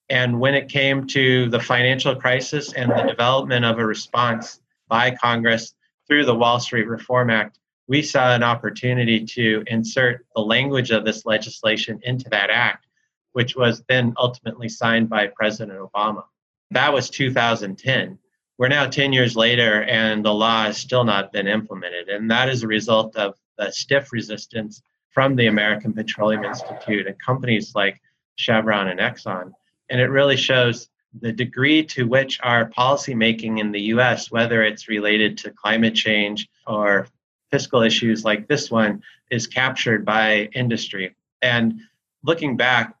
[0.08, 5.12] And when it came to the financial crisis and the development of a response by
[5.12, 5.74] Congress
[6.08, 7.59] through the Wall Street Reform Act,
[7.90, 12.86] we saw an opportunity to insert the language of this legislation into that act,
[13.32, 16.24] which was then ultimately signed by President Obama.
[16.70, 18.18] That was 2010
[18.60, 22.10] we're now 10 years later and the law has still not been implemented.
[22.10, 27.18] And that is a result of the stiff resistance from the American Petroleum Institute and
[27.18, 28.02] companies like
[28.36, 29.52] Chevron and Exxon.
[29.88, 30.90] And it really shows
[31.22, 36.46] the degree to which our policymaking in the US, whether it's related to climate change
[36.66, 37.08] or
[37.50, 41.14] fiscal issues like this one, is captured by industry.
[41.42, 41.80] And
[42.22, 42.94] looking back,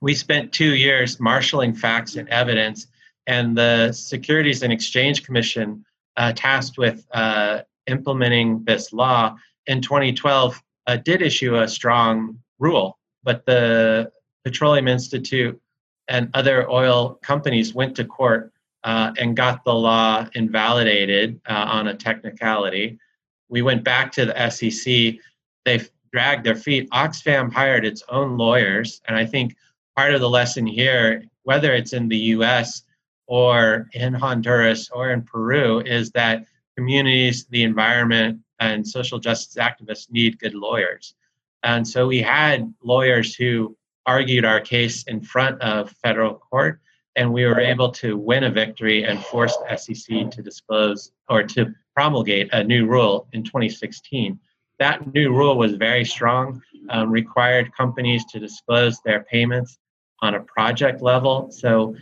[0.00, 2.86] we spent two years marshaling facts and evidence
[3.28, 5.84] and the Securities and Exchange Commission,
[6.16, 12.98] uh, tasked with uh, implementing this law in 2012, uh, did issue a strong rule.
[13.22, 14.10] But the
[14.44, 15.60] Petroleum Institute
[16.08, 18.50] and other oil companies went to court
[18.84, 22.98] uh, and got the law invalidated uh, on a technicality.
[23.48, 25.14] We went back to the SEC.
[25.64, 25.80] They
[26.12, 26.90] dragged their feet.
[26.90, 29.00] Oxfam hired its own lawyers.
[29.06, 29.56] And I think
[29.96, 32.82] part of the lesson here, whether it's in the US
[33.26, 36.44] or in Honduras or in Peru is that
[36.76, 41.14] communities, the environment, and social justice activists need good lawyers.
[41.62, 46.80] And so we had lawyers who argued our case in front of federal court,
[47.16, 51.42] and we were able to win a victory and force the SEC to disclose or
[51.42, 54.38] to promulgate a new rule in 2016.
[54.78, 59.78] That new rule was very strong, um, required companies to disclose their payments
[60.22, 61.50] on a project level.
[61.50, 61.96] So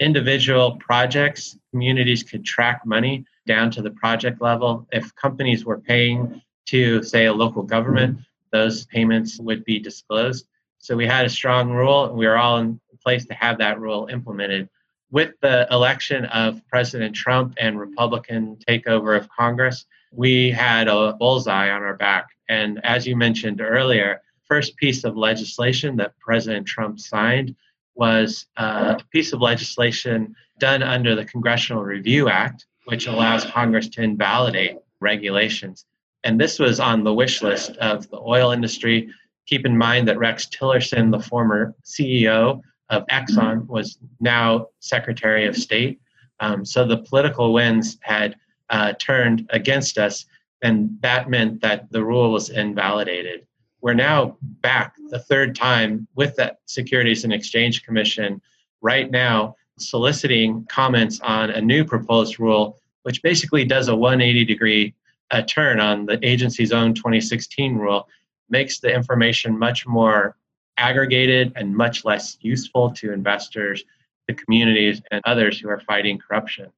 [0.00, 4.86] individual projects, communities could track money down to the project level.
[4.92, 8.18] If companies were paying to, say, a local government,
[8.52, 10.46] those payments would be disclosed.
[10.76, 13.80] So we had a strong rule, and we were all in place to have that
[13.80, 14.68] rule implemented.
[15.10, 21.70] With the election of President Trump and Republican takeover of Congress, we had a bullseye
[21.70, 22.26] on our back.
[22.50, 27.54] And as you mentioned earlier, first piece of legislation that President Trump signed
[27.94, 34.02] was a piece of legislation done under the Congressional Review Act, which allows Congress to
[34.02, 35.86] invalidate regulations.
[36.24, 39.08] And this was on the wish list of the oil industry.
[39.46, 42.60] Keep in mind that Rex Tillerson, the former CEO
[42.90, 46.00] of Exxon, was now Secretary of State.
[46.40, 48.36] Um, so the political winds had
[48.70, 50.26] uh, turned against us,
[50.62, 53.46] and that meant that the rule was invalidated
[53.80, 58.40] we're now back the third time with that Securities and Exchange Commission
[58.80, 64.94] right now soliciting comments on a new proposed rule, which basically does a 180 degree
[65.30, 68.08] uh, turn on the agency's own 2016 rule,
[68.50, 70.36] makes the information much more
[70.78, 73.84] aggregated and much less useful to investors,
[74.26, 76.72] the communities, and others who are fighting corruption.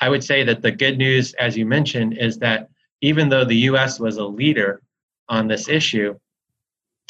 [0.00, 2.68] I would say that the good news, as you mentioned, is that
[3.00, 4.82] even though the US was a leader
[5.28, 6.18] on this issue,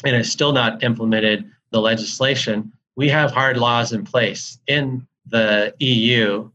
[0.03, 5.73] and has still not implemented the legislation, we have hard laws in place in the
[5.79, 6.49] EU,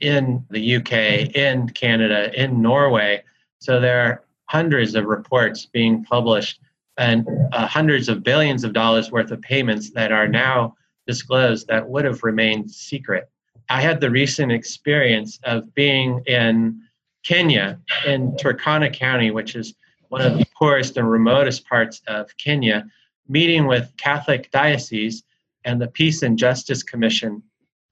[0.00, 0.92] in the UK,
[1.34, 3.22] in Canada, in Norway.
[3.60, 6.60] So there are hundreds of reports being published
[6.98, 10.74] and uh, hundreds of billions of dollars worth of payments that are now
[11.06, 13.30] disclosed that would have remained secret.
[13.68, 16.82] I had the recent experience of being in
[17.24, 19.74] Kenya, in Turkana County, which is
[20.08, 22.86] one of the poorest and remotest parts of Kenya,
[23.28, 25.22] meeting with Catholic Diocese
[25.64, 27.42] and the Peace and Justice Commission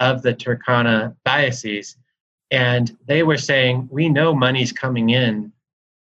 [0.01, 1.97] of the Turkana Diocese.
[2.51, 5.53] And they were saying, We know money's coming in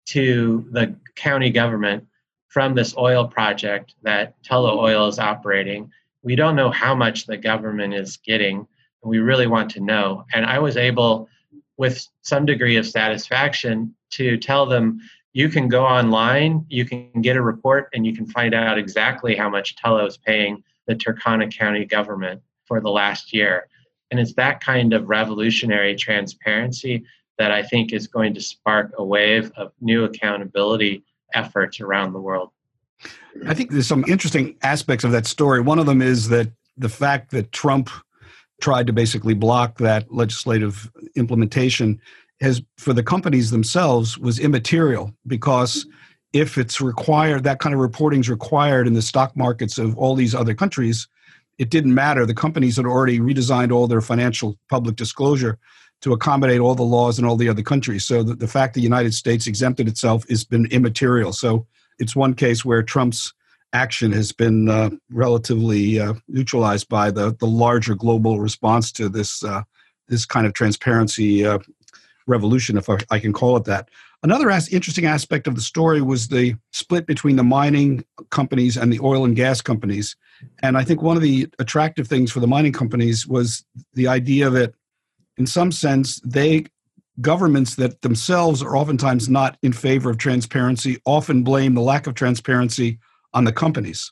[0.07, 2.05] to the county government
[2.53, 5.89] from this oil project that Tullow Oil is operating.
[6.21, 10.25] We don't know how much the government is getting, and we really want to know.
[10.35, 11.27] And I was able
[11.77, 15.01] with some degree of satisfaction to tell them
[15.33, 19.35] you can go online, you can get a report, and you can find out exactly
[19.35, 23.67] how much Tullow is paying the Turkana County government for the last year.
[24.11, 27.03] And it's that kind of revolutionary transparency
[27.39, 31.03] that I think is going to spark a wave of new accountability
[31.33, 32.49] efforts around the world.
[33.47, 35.59] I think there's some interesting aspects of that story.
[35.61, 37.89] One of them is that the fact that Trump
[38.61, 41.99] tried to basically block that legislative implementation
[42.41, 45.85] has for the companies themselves was immaterial because
[46.33, 50.15] if it's required that kind of reporting is required in the stock markets of all
[50.15, 51.07] these other countries
[51.57, 55.57] it didn't matter the companies had already redesigned all their financial public disclosure
[56.03, 58.81] to accommodate all the laws in all the other countries so the, the fact the
[58.81, 61.65] united states exempted itself has been immaterial so
[61.99, 63.33] it's one case where trump's
[63.73, 69.43] action has been uh, relatively uh, neutralized by the, the larger global response to this
[69.43, 69.63] uh,
[70.07, 71.57] this kind of transparency uh,
[72.27, 73.89] revolution, if I, I, can call it that.
[74.21, 78.91] Another as- interesting aspect of the story was the split between the mining companies and
[78.91, 80.15] the oil and gas companies.
[80.61, 84.49] And I think one of the attractive things for the mining companies was the idea
[84.49, 84.73] that,
[85.37, 86.65] in some sense, they
[87.21, 92.15] governments that themselves are oftentimes not in favor of transparency often blame the lack of
[92.15, 92.97] transparency
[93.33, 94.11] on the companies.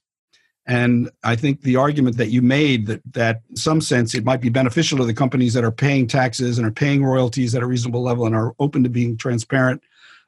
[0.68, 4.42] And I think the argument that you made that that in some sense it might
[4.42, 7.66] be beneficial to the companies that are paying taxes and are paying royalties at a
[7.66, 9.82] reasonable level and are open to being transparent,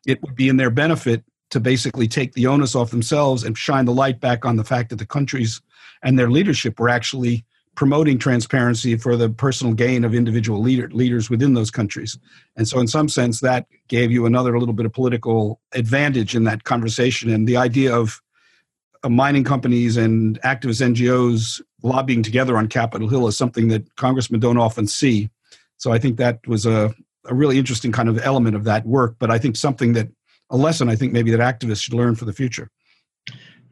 [0.08, 3.86] it would be in their benefit to basically take the onus off themselves and shine
[3.86, 5.62] the light back on the fact that the countries
[6.02, 11.30] and their leadership were actually promoting transparency for the personal gain of individual leader, leaders
[11.30, 12.18] within those countries.
[12.56, 16.44] And so, in some sense, that gave you another little bit of political advantage in
[16.44, 17.32] that conversation.
[17.32, 18.22] And the idea of
[19.10, 24.58] mining companies and activist NGOs lobbying together on Capitol Hill is something that congressmen don't
[24.58, 25.30] often see.
[25.78, 26.94] So I think that was a,
[27.26, 30.08] a really interesting kind of element of that work, but I think something that
[30.50, 32.70] a lesson I think maybe that activists should learn for the future.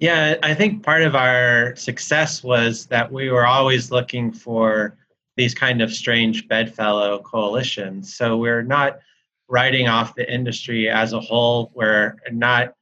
[0.02, 4.98] Yeah, I think part of our success was that we were always looking for
[5.38, 8.16] these kind of strange bedfellow coalitions.
[8.16, 8.98] So we're not
[9.48, 11.72] writing off the industry as a whole.
[11.76, 12.74] We're not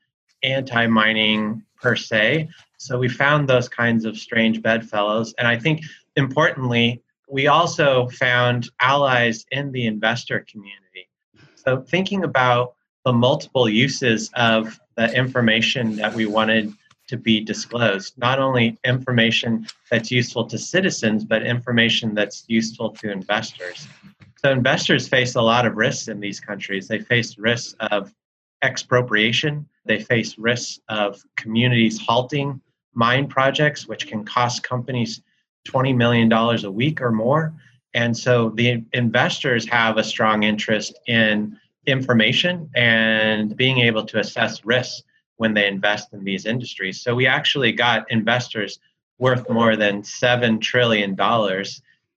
[0.43, 2.47] anti mining per se.
[2.77, 5.33] So we found those kinds of strange bedfellows.
[5.37, 5.81] And I think
[6.15, 11.09] importantly, we also found allies in the investor community.
[11.55, 16.73] So thinking about the multiple uses of the information that we wanted
[17.09, 23.11] to be disclosed, not only information that's useful to citizens, but information that's useful to
[23.11, 23.87] investors.
[24.35, 26.87] So investors face a lot of risks in these countries.
[26.87, 28.13] They face risks of
[28.61, 29.67] expropriation.
[29.85, 32.61] They face risks of communities halting
[32.93, 35.23] mine projects, which can cost companies
[35.67, 37.53] $20 million a week or more.
[37.95, 41.57] And so the investors have a strong interest in
[41.87, 45.01] information and being able to assess risks
[45.39, 47.01] when they invest in these industries.
[47.01, 48.77] So we actually got investors
[49.19, 51.17] worth more than $7 trillion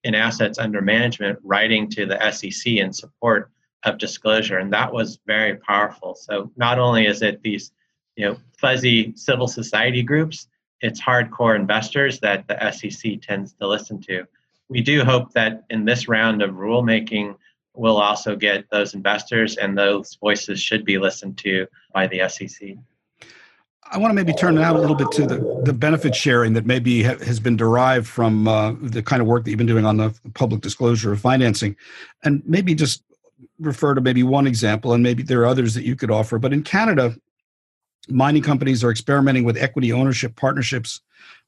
[0.03, 3.49] in assets under management writing to the SEC in support
[3.85, 6.16] of disclosure, and that was very powerful.
[6.16, 7.70] So not only is it these,
[8.16, 10.49] you know, fuzzy civil society groups,
[10.81, 14.27] it's hardcore investors that the SEC tends to listen to.
[14.68, 17.37] We do hope that in this round of rulemaking,
[17.75, 22.77] we'll also get those investors, and those voices should be listened to by the SEC.
[23.93, 26.64] I want to maybe turn now a little bit to the, the benefit sharing that
[26.64, 29.85] maybe ha- has been derived from uh, the kind of work that you've been doing
[29.85, 31.76] on the public disclosure of financing,
[32.24, 33.05] and maybe just
[33.61, 36.39] refer to maybe one example, and maybe there are others that you could offer.
[36.39, 37.14] But in Canada,
[38.09, 41.03] mining companies are experimenting with equity ownership partnerships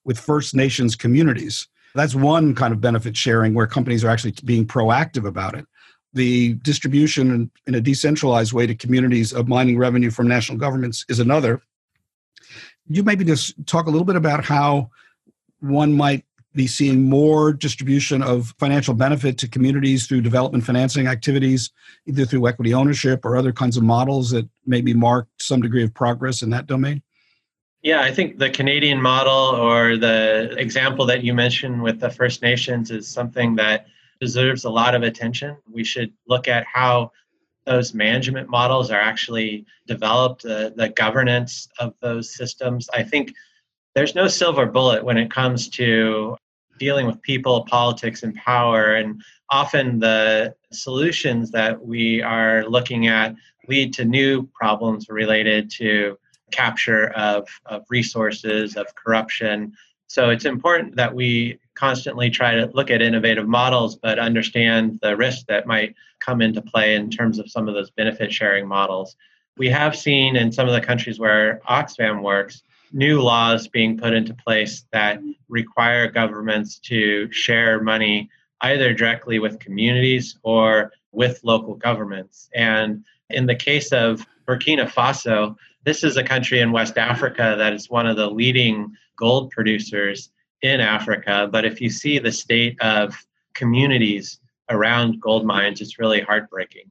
[0.04, 1.66] with First Nations communities.
[1.94, 5.66] That's one kind of benefit sharing where companies are actually being proactive about it.
[6.12, 11.20] The distribution in a decentralized way to communities of mining revenue from national governments is
[11.20, 11.62] another.
[12.86, 14.90] You maybe just talk a little bit about how
[15.60, 16.24] one might
[16.54, 21.70] be seeing more distribution of financial benefit to communities through development financing activities,
[22.06, 25.92] either through equity ownership or other kinds of models that maybe mark some degree of
[25.92, 27.02] progress in that domain?
[27.82, 32.40] Yeah, I think the Canadian model or the example that you mentioned with the First
[32.40, 33.86] Nations is something that
[34.20, 35.56] deserves a lot of attention.
[35.70, 37.10] We should look at how
[37.66, 42.88] those management models are actually developed, uh, the governance of those systems.
[42.92, 43.32] I think
[43.94, 46.36] there's no silver bullet when it comes to
[46.78, 48.96] dealing with people, politics, and power.
[48.96, 53.34] And often the solutions that we are looking at
[53.68, 56.18] lead to new problems related to
[56.50, 59.72] capture of, of resources, of corruption.
[60.06, 65.16] So it's important that we constantly try to look at innovative models, but understand the
[65.16, 69.16] risks that might come into play in terms of some of those benefit sharing models.
[69.56, 72.62] We have seen in some of the countries where Oxfam works,
[72.92, 79.58] new laws being put into place that require governments to share money either directly with
[79.58, 82.48] communities or with local governments.
[82.54, 87.72] And in the case of Burkina Faso, this is a country in West Africa that
[87.72, 90.30] is one of the leading gold producers
[90.64, 91.46] in Africa.
[91.52, 93.14] But if you see the state of
[93.54, 94.40] communities
[94.70, 96.90] around gold mines, it's really heartbreaking.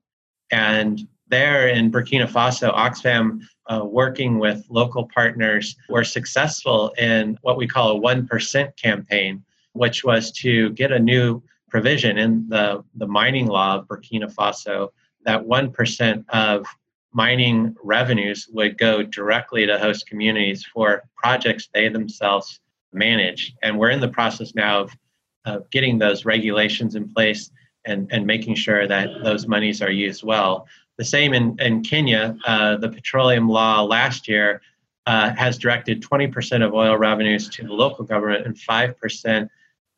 [0.51, 7.57] And there in Burkina Faso, Oxfam, uh, working with local partners, were successful in what
[7.57, 13.07] we call a 1% campaign, which was to get a new provision in the, the
[13.07, 14.89] mining law of Burkina Faso
[15.25, 16.67] that 1% of
[17.11, 22.59] mining revenues would go directly to host communities for projects they themselves
[22.93, 23.53] manage.
[23.61, 24.97] And we're in the process now of,
[25.45, 27.51] of getting those regulations in place
[27.85, 30.67] and, and making sure that those monies are used well.
[30.97, 34.61] The same in, in Kenya, uh, the petroleum law last year
[35.05, 39.49] uh, has directed 20% of oil revenues to the local government and 5%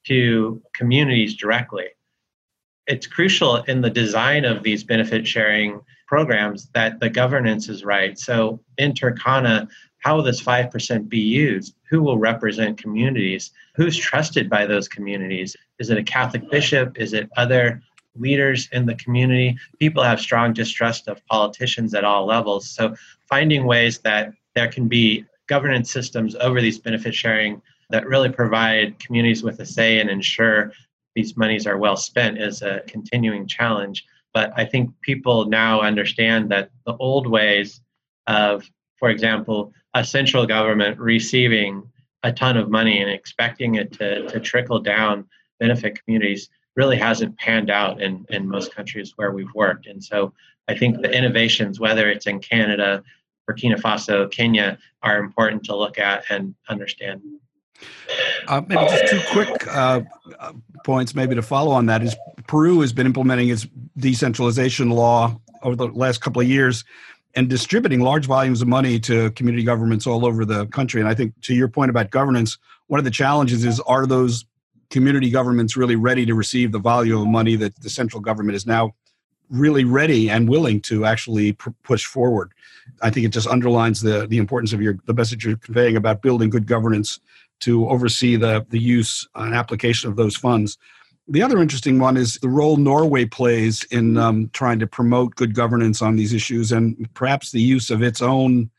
[0.08, 1.88] to communities directly.
[2.88, 8.18] It's crucial in the design of these benefit sharing programs that the governance is right.
[8.18, 9.68] So in Turkana,
[10.06, 11.74] how will this 5% be used?
[11.90, 13.50] Who will represent communities?
[13.74, 15.56] Who's trusted by those communities?
[15.80, 17.00] Is it a Catholic bishop?
[17.00, 17.82] Is it other
[18.16, 19.58] leaders in the community?
[19.80, 22.70] People have strong distrust of politicians at all levels.
[22.70, 22.96] So
[23.28, 29.00] finding ways that there can be governance systems over these benefit sharing that really provide
[29.00, 30.72] communities with a say and ensure
[31.16, 34.06] these monies are well spent is a continuing challenge.
[34.36, 37.82] But I think people now understand that the old ways
[38.28, 41.90] of, for example, a central government receiving
[42.24, 45.26] a ton of money and expecting it to, to trickle down
[45.60, 49.88] benefit communities really hasn't panned out in, in most countries where we've worked.
[49.88, 50.34] And so
[50.68, 53.04] I think the innovations, whether it's in Canada,
[53.50, 57.22] Burkina Faso, Kenya, are important to look at and understand.
[58.48, 60.02] Uh, maybe just two quick uh,
[60.84, 62.16] points, maybe to follow on that is
[62.48, 63.66] Peru has been implementing its
[63.98, 66.84] decentralization law over the last couple of years
[67.36, 71.02] and distributing large volumes of money to community governments all over the country.
[71.02, 72.58] And I think to your point about governance,
[72.88, 74.46] one of the challenges is are those
[74.90, 78.66] community governments really ready to receive the volume of money that the central government is
[78.66, 78.94] now
[79.50, 82.52] really ready and willing to actually pr- push forward?
[83.02, 86.22] I think it just underlines the the importance of your the message you're conveying about
[86.22, 87.20] building good governance
[87.62, 90.78] to oversee the, the use and application of those funds.
[91.28, 95.56] The other interesting one is the role Norway plays in um, trying to promote good
[95.56, 98.70] governance on these issues, and perhaps the use of its own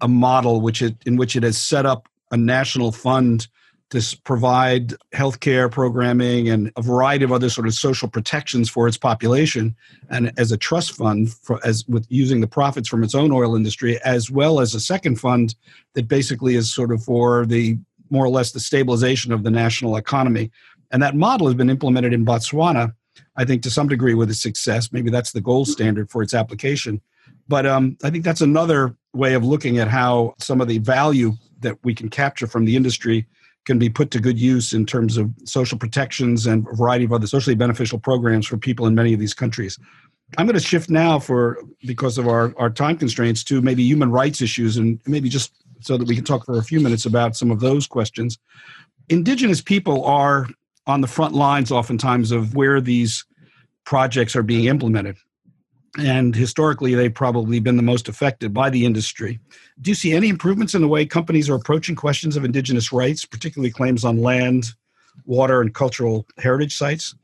[0.00, 3.46] a model which it, in which it has set up a national fund
[3.90, 8.96] to provide healthcare programming and a variety of other sort of social protections for its
[8.96, 9.76] population,
[10.10, 13.54] and as a trust fund for, as with using the profits from its own oil
[13.54, 15.54] industry, as well as a second fund
[15.92, 17.78] that basically is sort of for the
[18.10, 20.50] more or less the stabilization of the national economy.
[20.94, 22.94] And that model has been implemented in Botswana,
[23.34, 24.92] I think, to some degree with a success.
[24.92, 27.00] Maybe that's the gold standard for its application.
[27.48, 31.32] But um, I think that's another way of looking at how some of the value
[31.58, 33.26] that we can capture from the industry
[33.64, 37.12] can be put to good use in terms of social protections and a variety of
[37.12, 39.76] other socially beneficial programs for people in many of these countries.
[40.38, 44.12] I'm going to shift now for because of our, our time constraints to maybe human
[44.12, 47.34] rights issues and maybe just so that we can talk for a few minutes about
[47.34, 48.38] some of those questions.
[49.08, 50.46] Indigenous people are
[50.86, 53.24] on the front lines oftentimes of where these
[53.84, 55.16] projects are being implemented.
[55.98, 59.38] And historically, they've probably been the most affected by the industry.
[59.80, 63.24] Do you see any improvements in the way companies are approaching questions of indigenous rights,
[63.24, 64.72] particularly claims on land,
[65.24, 67.14] water, and cultural heritage sites?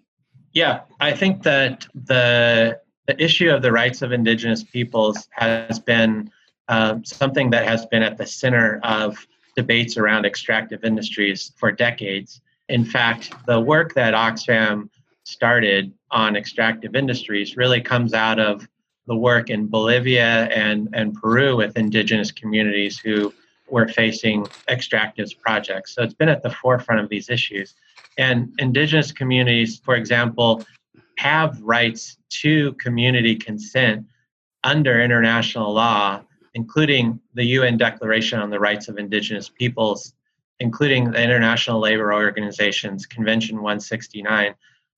[0.52, 6.30] Yeah, I think that the the issue of the rights of indigenous peoples has been
[6.68, 12.40] um, something that has been at the center of debates around extractive industries for decades.
[12.70, 14.88] In fact, the work that Oxfam
[15.24, 18.66] started on extractive industries really comes out of
[19.06, 23.34] the work in Bolivia and, and Peru with indigenous communities who
[23.68, 25.94] were facing extractive projects.
[25.94, 27.74] So it's been at the forefront of these issues.
[28.18, 30.64] And indigenous communities, for example,
[31.18, 34.06] have rights to community consent
[34.62, 36.22] under international law
[36.54, 40.14] including the UN Declaration on the Rights of Indigenous Peoples,
[40.60, 44.54] including the International Labor Organization's Convention 169.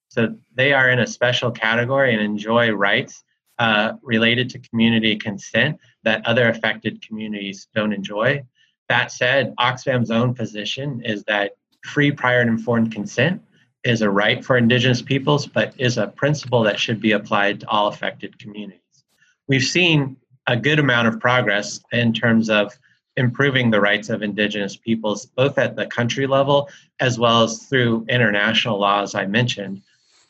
[0.08, 3.22] So they are in a special category and enjoy rights
[3.58, 8.44] uh, related to community consent that other affected communities don't enjoy.
[8.88, 11.52] That said, Oxfam's own position is that
[11.84, 13.40] free, prior, and informed consent
[13.84, 17.68] is a right for Indigenous peoples, but is a principle that should be applied to
[17.68, 18.80] all affected communities.
[19.48, 22.76] We've seen a good amount of progress in terms of
[23.16, 26.68] improving the rights of Indigenous peoples, both at the country level
[27.00, 29.82] as well as through international laws I mentioned.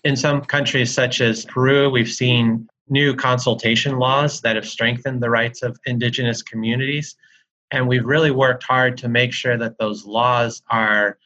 [0.05, 5.30] In some countries, such as Peru, we've seen new consultation laws that have strengthened the
[5.30, 7.16] rights of Indigenous communities.
[7.70, 11.18] And we've really worked hard to make sure that those laws are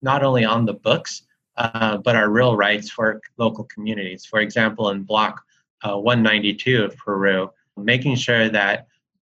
[0.00, 1.22] not only on the books,
[1.56, 4.24] uh, but are real rights for local communities.
[4.24, 5.42] For example, in Block
[5.82, 8.86] uh, 192 of Peru, making sure that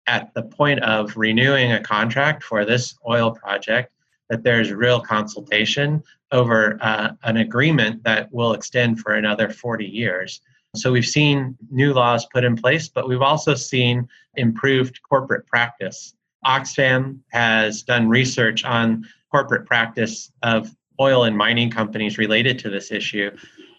[0.08, 3.92] at the point of renewing a contract for this oil project,
[4.30, 10.42] that there's real consultation over uh, an agreement that will extend for another 40 years.
[10.76, 16.14] So we've seen new laws put in place, but we've also seen improved corporate practice.
[16.46, 22.92] Oxfam has done research on corporate practice of oil and mining companies related to this
[22.92, 23.32] issue.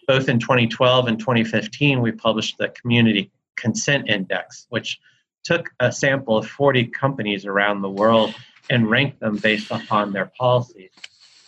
[0.07, 4.99] Both in 2012 and 2015, we published the Community Consent Index, which
[5.43, 8.33] took a sample of 40 companies around the world
[8.69, 10.91] and ranked them based upon their policies.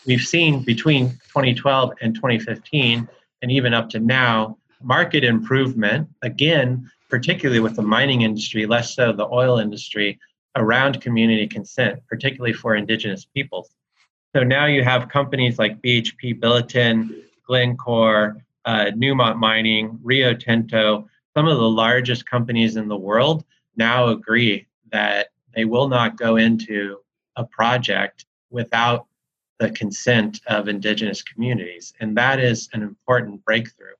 [0.05, 3.07] We've seen between 2012 and 2015,
[3.41, 9.11] and even up to now, market improvement, again, particularly with the mining industry, less so
[9.11, 10.19] the oil industry,
[10.55, 13.69] around community consent, particularly for indigenous peoples.
[14.35, 21.47] So now you have companies like BHP Billiton, Glencore, uh, Newmont Mining, Rio Tinto, some
[21.47, 23.43] of the largest companies in the world
[23.79, 26.97] now agree that they will not go into
[27.35, 29.07] a project without
[29.57, 31.93] the consent of indigenous communities.
[31.99, 33.95] And that is an important breakthrough.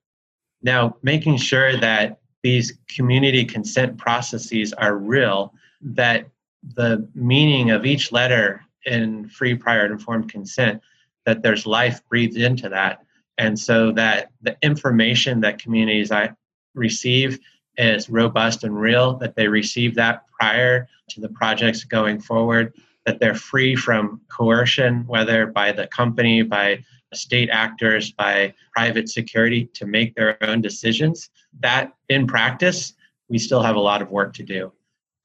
[0.61, 6.27] Now, making sure that these community consent processes are real, that
[6.75, 10.81] the meaning of each letter in free, prior, and informed consent,
[11.25, 13.03] that there's life breathed into that.
[13.37, 16.31] And so that the information that communities I
[16.75, 17.39] receive
[17.79, 22.73] is robust and real, that they receive that prior to the projects going forward,
[23.05, 29.65] that they're free from coercion, whether by the company, by state actors, by private security
[29.73, 31.29] to make their own decisions.
[31.61, 32.93] That in practice,
[33.29, 34.71] we still have a lot of work to do.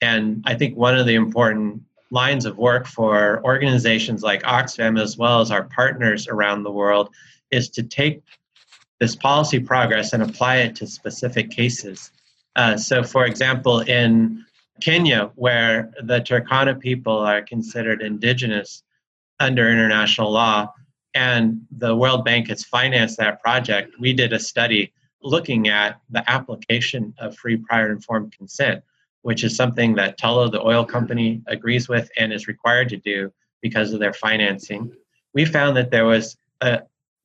[0.01, 5.19] And I think one of the important lines of work for organizations like Oxfam, as
[5.19, 7.11] well as our partners around the world,
[7.51, 8.23] is to take
[9.01, 12.13] this policy progress and apply it to specific cases.
[12.57, 14.45] Uh, so, for example, in
[14.81, 18.83] Kenya, where the Turkana people are considered indigenous
[19.41, 20.73] under international law,
[21.15, 24.93] and the World Bank has financed that project, we did a study
[25.23, 28.83] looking at the application of free prior informed consent,
[29.23, 33.33] which is something that Tullow, the oil company, agrees with and is required to do
[33.63, 34.93] because of their financing.
[35.33, 36.83] We found that there was a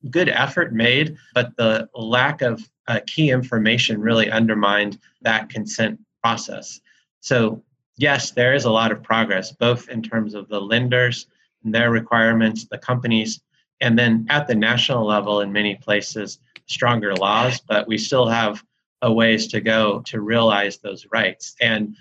[0.08, 6.80] good effort made, but the lack of uh, key information really undermined that consent process.
[7.20, 7.62] So,
[7.96, 11.26] yes, there is a lot of progress, both in terms of the lenders
[11.64, 13.40] and their requirements, the companies
[13.80, 18.62] and then at the national level in many places stronger laws but we still have
[19.02, 21.96] a ways to go to realize those rights and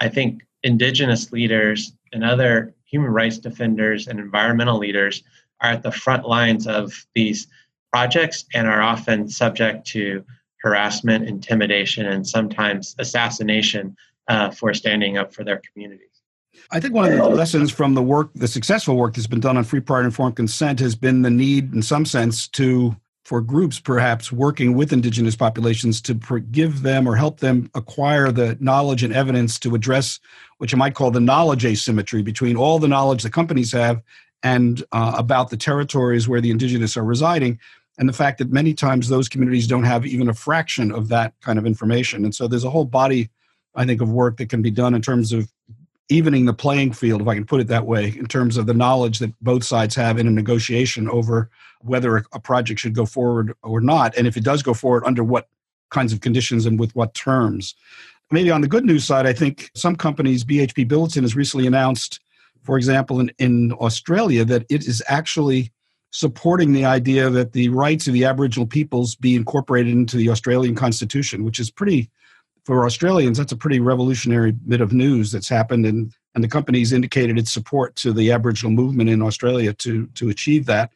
[0.00, 5.22] i think indigenous leaders and other human rights defenders and environmental leaders
[5.60, 7.48] are at the front lines of these
[7.96, 10.22] projects and are often subject to
[10.58, 13.96] harassment intimidation and sometimes assassination
[14.28, 16.10] uh, for standing up for their communities.
[16.70, 19.56] I think one of the lessons from the work, the successful work that's been done
[19.56, 22.94] on free, prior, and informed consent, has been the need, in some sense, to
[23.24, 26.14] for groups perhaps working with indigenous populations to
[26.50, 30.20] give them or help them acquire the knowledge and evidence to address
[30.58, 34.02] what you might call the knowledge asymmetry between all the knowledge the companies have
[34.42, 37.58] and uh, about the territories where the indigenous are residing
[37.98, 41.32] and the fact that many times those communities don't have even a fraction of that
[41.40, 43.28] kind of information and so there's a whole body
[43.74, 45.50] i think of work that can be done in terms of
[46.08, 48.74] evening the playing field, if I can put it that way, in terms of the
[48.74, 53.54] knowledge that both sides have in a negotiation over whether a project should go forward
[53.62, 55.48] or not, and if it does go forward, under what
[55.90, 57.74] kinds of conditions and with what terms.
[58.30, 62.20] Maybe on the good news side, I think some companies, BHP Billiton has recently announced,
[62.62, 65.72] for example, in, in Australia, that it is actually
[66.16, 70.74] supporting the idea that the rights of the Aboriginal peoples be incorporated into the Australian
[70.74, 72.10] Constitution, which is pretty
[72.64, 76.90] for Australians, that's a pretty revolutionary bit of news that's happened, and and the company's
[76.90, 80.90] indicated its support to the Aboriginal movement in Australia to to achieve that.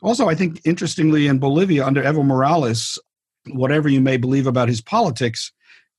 [0.00, 2.98] Also, I think interestingly, in Bolivia under Evo Morales,
[3.48, 5.52] whatever you may believe about his politics,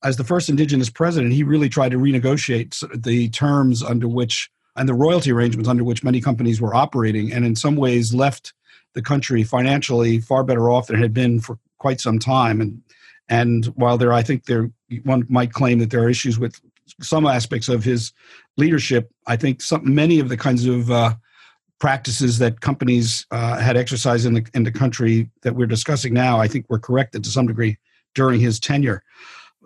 [0.04, 4.88] as the first indigenous president, he really tried to renegotiate the terms under which and
[4.88, 8.53] the royalty arrangements under which many companies were operating, and in some ways left
[8.93, 12.61] the country financially far better off than it had been for quite some time.
[12.61, 12.82] And
[13.27, 14.71] and while there, I think there
[15.03, 16.59] one might claim that there are issues with
[17.01, 18.13] some aspects of his
[18.57, 19.11] leadership.
[19.27, 21.13] I think some many of the kinds of uh,
[21.80, 26.39] practices that companies uh, had exercised in the in the country that we're discussing now,
[26.39, 27.77] I think were corrected to some degree
[28.15, 29.03] during his tenure.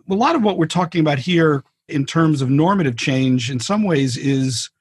[0.10, 3.84] A lot of what we're talking about here, in terms of normative change, in some
[3.84, 4.72] ways is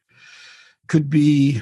[0.93, 1.59] could be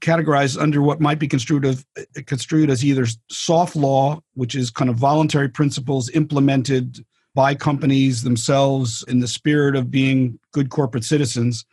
[0.00, 1.86] categorized under what might be construed as,
[2.26, 7.02] construed as either soft law, which is kind of voluntary principles implemented
[7.34, 11.64] by companies themselves in the spirit of being good corporate citizens,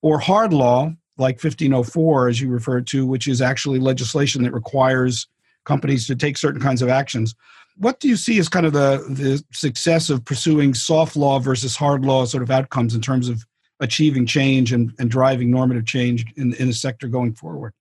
[0.00, 5.26] or hard law, like 1504, as you referred to, which is actually legislation that requires
[5.66, 7.34] companies to take certain kinds of actions.
[7.76, 11.76] What do you see as kind of the, the success of pursuing soft law versus
[11.76, 13.44] hard law sort of outcomes in terms of
[13.80, 17.72] achieving change and, and driving normative change in, in the sector going forward?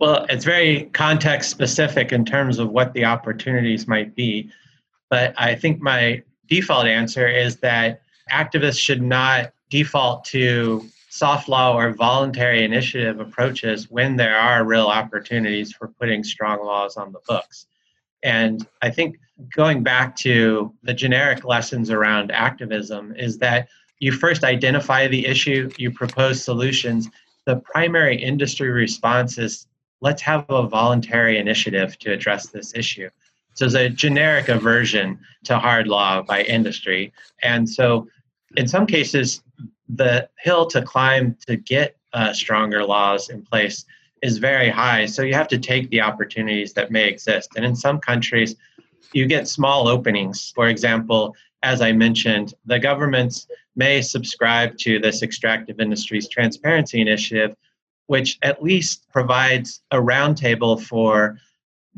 [0.00, 4.50] Well, it's very context specific in terms of what the opportunities might be.
[5.10, 11.76] But I think my default answer is that activists should not default to soft law
[11.76, 17.20] or voluntary initiative approaches when there are real opportunities for putting strong laws on the
[17.26, 17.66] books.
[18.22, 19.16] And I think
[19.54, 23.68] going back to the generic lessons around activism is that
[24.00, 27.08] you first identify the issue, you propose solutions.
[27.46, 29.66] The primary industry response is
[30.00, 33.10] let's have a voluntary initiative to address this issue.
[33.54, 37.12] So it's a generic aversion to hard law by industry.
[37.42, 38.06] And so
[38.56, 39.42] in some cases,
[39.88, 43.84] the hill to climb to get uh, stronger laws in place
[44.22, 45.06] is very high.
[45.06, 47.50] So you have to take the opportunities that may exist.
[47.56, 48.54] And in some countries,
[49.12, 50.52] you get small openings.
[50.54, 53.46] For example, as I mentioned, the governments
[53.76, 57.56] may subscribe to this extractive industries transparency initiative,
[58.06, 61.38] which at least provides a roundtable for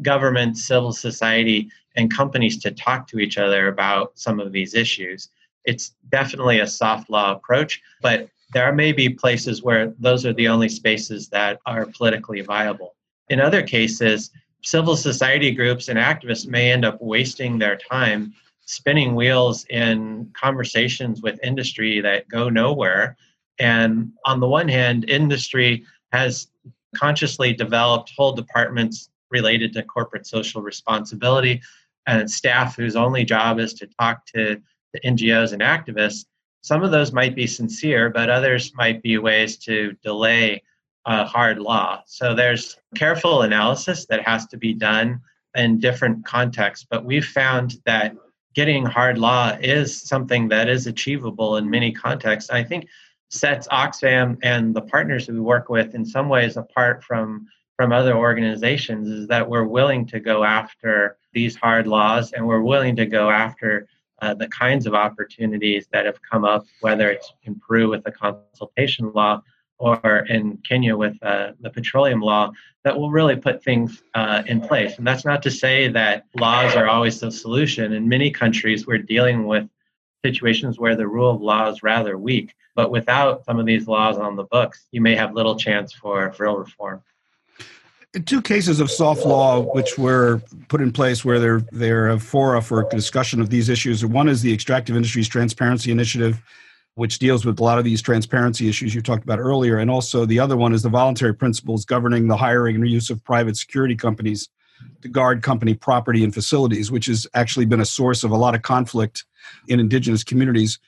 [0.02, 5.28] government, civil society, and companies to talk to each other about some of these issues.
[5.64, 10.48] It's definitely a soft law approach, but there may be places where those are the
[10.48, 12.94] only spaces that are politically viable.
[13.28, 14.30] In other cases,
[14.62, 18.34] civil society groups and activists may end up wasting their time
[18.71, 23.16] spinning wheels in conversations with industry that go nowhere.
[23.59, 26.47] And on the one hand, industry has
[26.95, 31.61] consciously developed whole departments related to corporate social responsibility
[32.07, 34.61] and staff whose only job is to talk to
[34.93, 36.27] the NGOs and activists.
[36.62, 40.62] Some of those might be sincere, but others might be ways to delay
[41.07, 42.03] a hard law.
[42.07, 45.21] So there's careful analysis that has to be done
[45.57, 46.87] in different contexts.
[46.89, 48.14] But we've found that
[48.61, 52.50] getting hard law is something that is achievable in many contexts.
[52.50, 52.86] I think
[53.30, 57.46] sets Oxfam and the partners that we work with in some ways apart from
[57.76, 62.61] from other organizations is that we're willing to go after these hard laws and we're
[62.61, 63.88] willing to go after
[64.20, 68.12] uh, the kinds of opportunities that have come up, whether it's in Peru with the
[68.12, 69.40] consultation law
[69.81, 72.53] or in Kenya with uh, the petroleum law,
[72.85, 74.99] that will really put things uh, in place.
[74.99, 77.93] And that's not to say that laws are always the solution.
[77.93, 79.68] In many countries, we're dealing with
[80.24, 82.55] situations where the rule of law is rather weak.
[82.74, 86.33] But without some of these laws on the books, you may have little chance for
[86.39, 87.03] real reform.
[88.26, 92.61] Two cases of soft law which were put in place where there are a fora
[92.61, 94.05] for discussion of these issues.
[94.05, 96.43] One is the Extractive Industries Transparency Initiative,
[96.95, 100.24] which deals with a lot of these transparency issues you talked about earlier, and also
[100.24, 103.95] the other one is the voluntary principles governing the hiring and use of private security
[103.95, 104.49] companies
[105.03, 108.55] to guard company property and facilities, which has actually been a source of a lot
[108.55, 109.24] of conflict
[109.68, 110.78] in indigenous communities.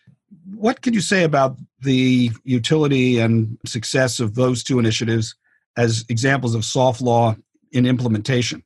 [0.55, 5.35] What can you say about the utility and success of those two initiatives
[5.77, 7.37] as examples of soft law
[7.73, 8.63] in implementation?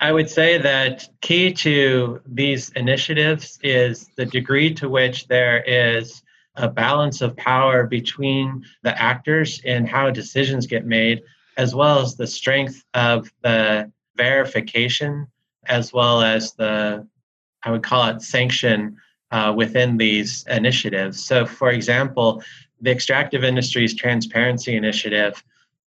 [0.00, 6.22] I would say that key to these initiatives is the degree to which there is
[6.56, 11.22] a balance of power between the actors and how decisions get made,
[11.56, 15.26] as well as the strength of the verification,
[15.66, 17.06] as well as the,
[17.62, 18.96] I would call it sanction
[19.30, 21.24] uh, within these initiatives.
[21.24, 22.42] So, for example,
[22.80, 25.42] the Extractive Industries Transparency Initiative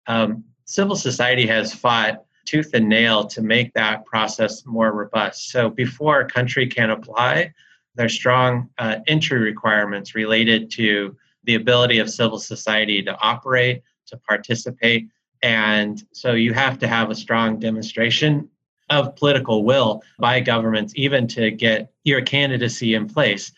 [0.07, 5.49] um, civil society has fought tooth and nail to make that process more robust.
[5.49, 7.53] So before a country can apply,
[7.95, 14.17] there's strong uh, entry requirements related to the ability of civil society to operate, to
[14.17, 15.07] participate.
[15.41, 18.49] And so you have to have a strong demonstration
[18.89, 23.51] of political will by governments, even to get your candidacy in place.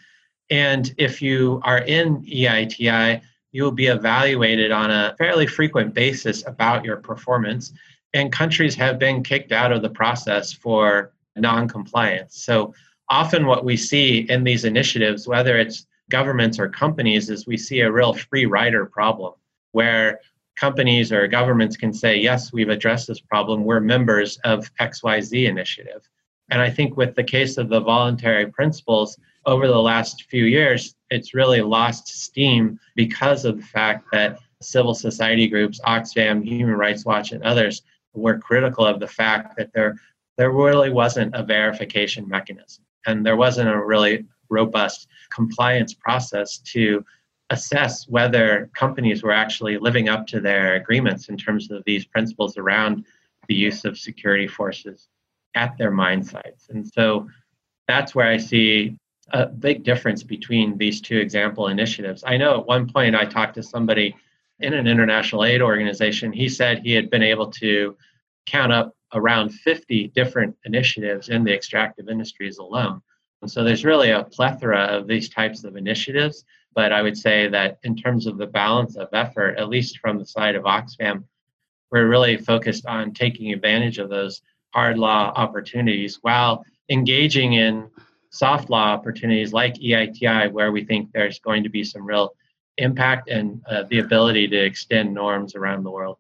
[0.49, 3.21] And if you are in EITI,
[3.51, 7.73] you will be evaluated on a fairly frequent basis about your performance.
[8.13, 12.43] And countries have been kicked out of the process for non compliance.
[12.43, 12.73] So
[13.10, 17.82] often, what we see in these initiatives, whether it's governments or companies, is we see
[17.82, 19.34] a real free rider problem
[19.72, 20.20] where
[20.56, 23.66] companies or governments can say, yes, we've addressed this problem.
[23.66, 26.08] We're members of XYZ initiative.
[26.49, 30.95] And I think with the case of the voluntary principles, over the last few years,
[31.10, 37.06] it's really lost steam because of the fact that civil society groups, Oxfam, Human Rights
[37.06, 37.82] Watch, and others
[38.14, 39.95] were critical of the fact that there,
[40.38, 47.03] there really wasn't a verification mechanism and there wasn't a really robust compliance process to
[47.49, 52.58] assess whether companies were actually living up to their agreements in terms of these principles
[52.58, 53.06] around
[53.47, 55.08] the use of security forces
[55.53, 56.70] at their mine sites.
[56.70, 57.28] And so
[57.88, 58.97] that's where I see
[59.32, 62.24] a big difference between these two example initiatives.
[62.26, 64.16] I know at one point I talked to somebody
[64.60, 66.32] in an international aid organization.
[66.32, 67.95] He said he had been able to
[68.45, 73.01] count up around 50 different initiatives in the extractive industries alone.
[73.41, 76.45] And so there's really a plethora of these types of initiatives.
[76.74, 80.20] But I would say that in terms of the balance of effort, at least from
[80.20, 81.24] the side of Oxfam,
[81.91, 84.41] we're really focused on taking advantage of those
[84.74, 87.89] hard law opportunities while engaging in
[88.30, 92.36] soft law opportunities like EITI, where we think there's going to be some real
[92.78, 96.18] impact and uh, the ability to extend norms around the world.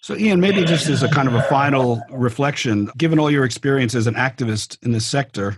[0.00, 3.94] So, Ian, maybe just as a kind of a final reflection, given all your experience
[3.94, 5.56] as an activist in this sector,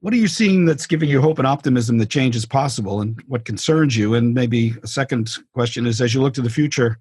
[0.00, 3.22] what are you seeing that's giving you hope and optimism that change is possible and
[3.28, 4.14] what concerns you?
[4.14, 6.98] And maybe a second question is as you look to the future,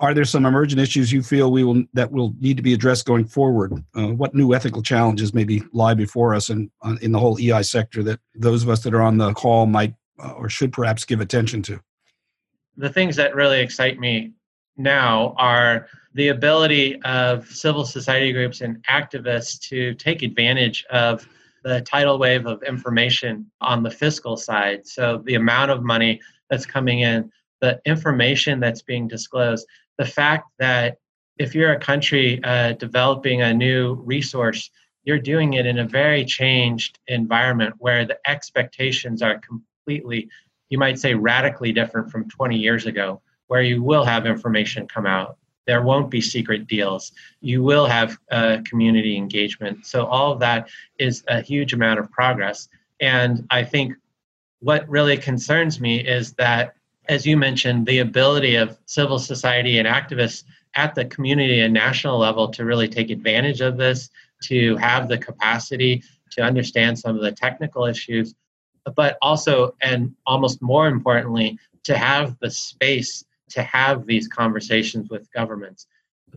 [0.00, 3.06] are there some emergent issues you feel we will that will need to be addressed
[3.06, 3.72] going forward?
[3.94, 7.62] Uh, what new ethical challenges maybe lie before us and uh, in the whole EI
[7.62, 11.04] sector that those of us that are on the call might uh, or should perhaps
[11.04, 11.80] give attention to?
[12.76, 14.32] The things that really excite me
[14.78, 21.28] now are the ability of civil society groups and activists to take advantage of
[21.64, 24.86] the tidal wave of information on the fiscal side.
[24.86, 29.66] So the amount of money that's coming in, the information that's being disclosed,
[29.98, 30.98] the fact that
[31.38, 34.70] if you're a country uh, developing a new resource,
[35.04, 40.28] you're doing it in a very changed environment where the expectations are completely,
[40.68, 45.06] you might say, radically different from 20 years ago, where you will have information come
[45.06, 45.36] out.
[45.66, 47.12] There won't be secret deals.
[47.40, 49.84] You will have uh, community engagement.
[49.84, 52.68] So, all of that is a huge amount of progress.
[53.00, 53.94] And I think
[54.60, 56.74] what really concerns me is that
[57.08, 60.44] as you mentioned, the ability of civil society and activists
[60.74, 64.10] at the community and national level to really take advantage of this,
[64.44, 68.34] to have the capacity to understand some of the technical issues,
[68.94, 75.32] but also, and almost more importantly, to have the space to have these conversations with
[75.32, 75.86] governments.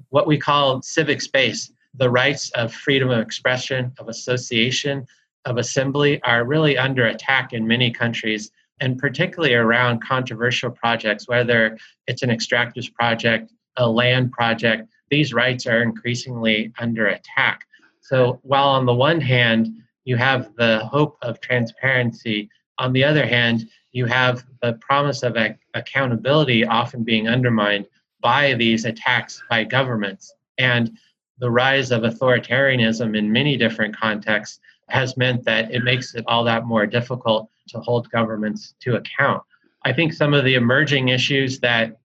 [0.10, 5.06] What we call civic space, the rights of freedom of expression, of association,
[5.46, 8.52] of assembly are really under attack in many countries
[8.82, 15.68] and particularly around controversial projects, whether it's an extractive project, a land project, these rights
[15.68, 17.62] are increasingly under attack.
[18.02, 19.70] So, while on the one hand,
[20.04, 22.50] you have the hope of transparency,
[22.80, 25.38] on the other hand, you have the promise of
[25.74, 27.86] accountability often being undermined
[28.22, 30.34] by these attacks by governments.
[30.58, 30.98] And
[31.40, 36.44] the rise of authoritarianism in many different contexts has meant that it makes it all
[36.44, 39.42] that more difficult to hold governments to account.
[39.84, 41.98] I think some of the emerging issues that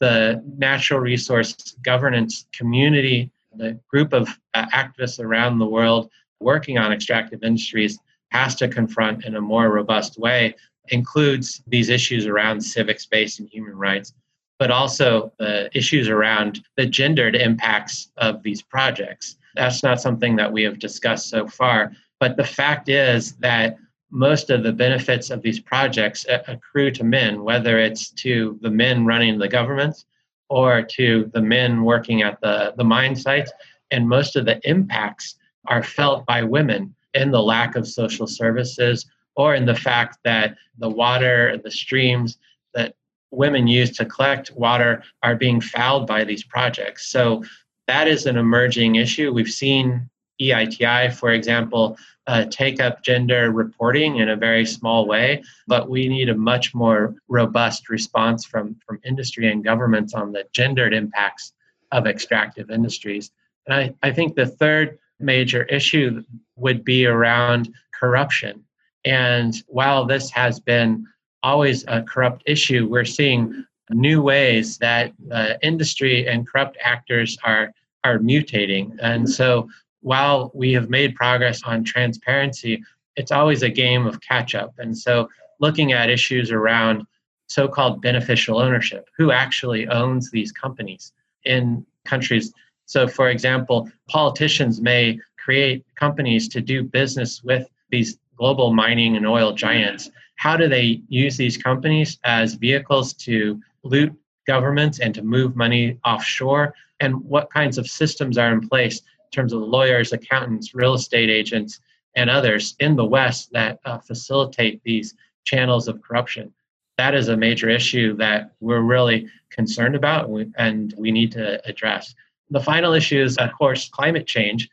[0.00, 6.10] the natural resource governance community, the group of uh, activists around the world
[6.40, 7.98] working on extractive industries,
[8.30, 10.54] has to confront in a more robust way
[10.90, 14.14] includes these issues around civic space and human rights,
[14.58, 19.36] but also the issues around the gendered impacts of these projects.
[19.54, 23.76] That's not something that we have discussed so far, but the fact is that
[24.10, 28.70] most of the benefits of these projects uh, accrue to men, whether it's to the
[28.70, 30.06] men running the governments
[30.48, 33.52] or to the men working at the, the mine sites.
[33.90, 35.36] And most of the impacts
[35.66, 39.06] are felt by women in the lack of social services
[39.38, 42.38] or in the fact that the water, the streams
[42.74, 42.96] that
[43.30, 47.06] women use to collect water are being fouled by these projects.
[47.06, 47.44] So
[47.86, 49.32] that is an emerging issue.
[49.32, 50.10] We've seen
[50.42, 56.08] EITI, for example, uh, take up gender reporting in a very small way, but we
[56.08, 61.52] need a much more robust response from, from industry and governments on the gendered impacts
[61.92, 63.30] of extractive industries.
[63.66, 66.24] And I, I think the third major issue
[66.56, 68.64] would be around corruption.
[69.08, 71.06] And while this has been
[71.42, 77.72] always a corrupt issue, we're seeing new ways that uh, industry and corrupt actors are
[78.04, 78.96] are mutating.
[79.00, 79.68] And so
[80.02, 82.82] while we have made progress on transparency,
[83.16, 84.72] it's always a game of catch up.
[84.78, 85.28] And so
[85.58, 87.04] looking at issues around
[87.48, 91.12] so-called beneficial ownership, who actually owns these companies
[91.44, 92.52] in countries.
[92.84, 99.26] So for example, politicians may create companies to do business with these global mining and
[99.26, 100.10] oil giants.
[100.36, 104.12] How do they use these companies as vehicles to loot
[104.46, 106.72] governments and to move money offshore?
[107.00, 111.28] And what kinds of systems are in place in terms of lawyers, accountants, real estate
[111.28, 111.80] agents,
[112.16, 115.14] and others in the West that uh, facilitate these
[115.44, 116.52] channels of corruption?
[116.96, 121.32] That is a major issue that we're really concerned about and we, and we need
[121.32, 122.14] to address.
[122.50, 124.68] The final issue is, of course, climate change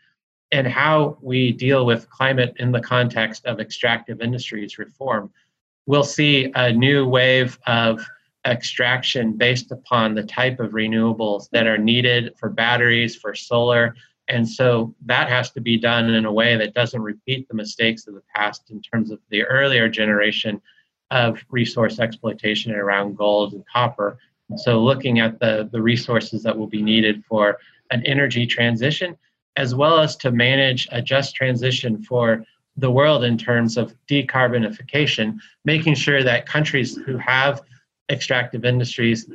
[0.51, 5.31] and how we deal with climate in the context of extractive industries reform.
[5.85, 8.05] We'll see a new wave of
[8.45, 13.95] extraction based upon the type of renewables that are needed for batteries, for solar.
[14.27, 18.07] And so that has to be done in a way that doesn't repeat the mistakes
[18.07, 20.61] of the past in terms of the earlier generation
[21.11, 24.17] of resource exploitation around gold and copper.
[24.57, 27.57] So looking at the, the resources that will be needed for
[27.91, 29.17] an energy transition,
[29.57, 32.43] as well as to manage a just transition for
[32.77, 37.61] the world in terms of decarbonification, making sure that countries who have
[38.09, 39.29] extractive industries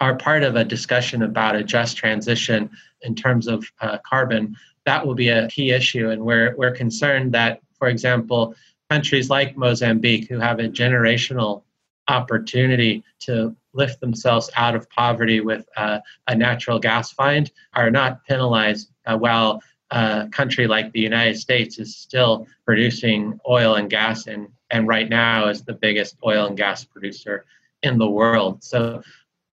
[0.00, 2.70] are part of a discussion about a just transition
[3.02, 4.56] in terms of uh, carbon,
[4.86, 6.10] that will be a key issue.
[6.10, 8.54] And we're, we're concerned that, for example,
[8.88, 11.62] countries like Mozambique, who have a generational
[12.06, 18.24] opportunity to lift themselves out of poverty with uh, a natural gas find, are not
[18.26, 24.26] penalized uh, while a country like the United States is still producing oil and gas
[24.26, 27.46] and, and right now is the biggest oil and gas producer
[27.82, 28.62] in the world.
[28.62, 29.02] So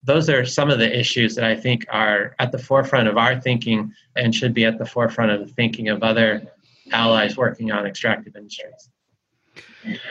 [0.03, 3.39] those are some of the issues that I think are at the forefront of our
[3.39, 6.43] thinking and should be at the forefront of the thinking of other
[6.91, 8.89] allies working on extractive industries.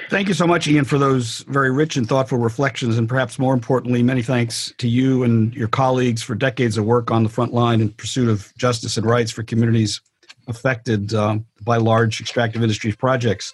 [0.09, 2.97] Thank you so much, Ian, for those very rich and thoughtful reflections.
[2.97, 7.11] And perhaps more importantly, many thanks to you and your colleagues for decades of work
[7.11, 10.01] on the front line in pursuit of justice and rights for communities
[10.47, 13.53] affected uh, by large extractive industries projects.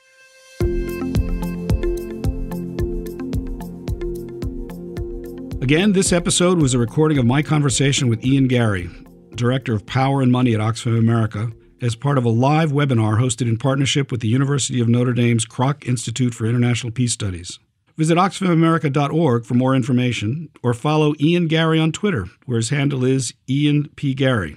[5.63, 8.91] Again, this episode was a recording of my conversation with Ian Gary,
[9.37, 11.51] Director of Power and Money at Oxfam America,
[11.81, 15.47] as part of a live webinar hosted in partnership with the University of Notre Dame's
[15.47, 17.59] Kroc Institute for International Peace Studies.
[17.97, 23.35] Visit oxfamamerica.org for more information or follow Ian Gary on Twitter, where his handle is
[23.49, 24.15] Ian P.
[24.15, 24.57] Gary.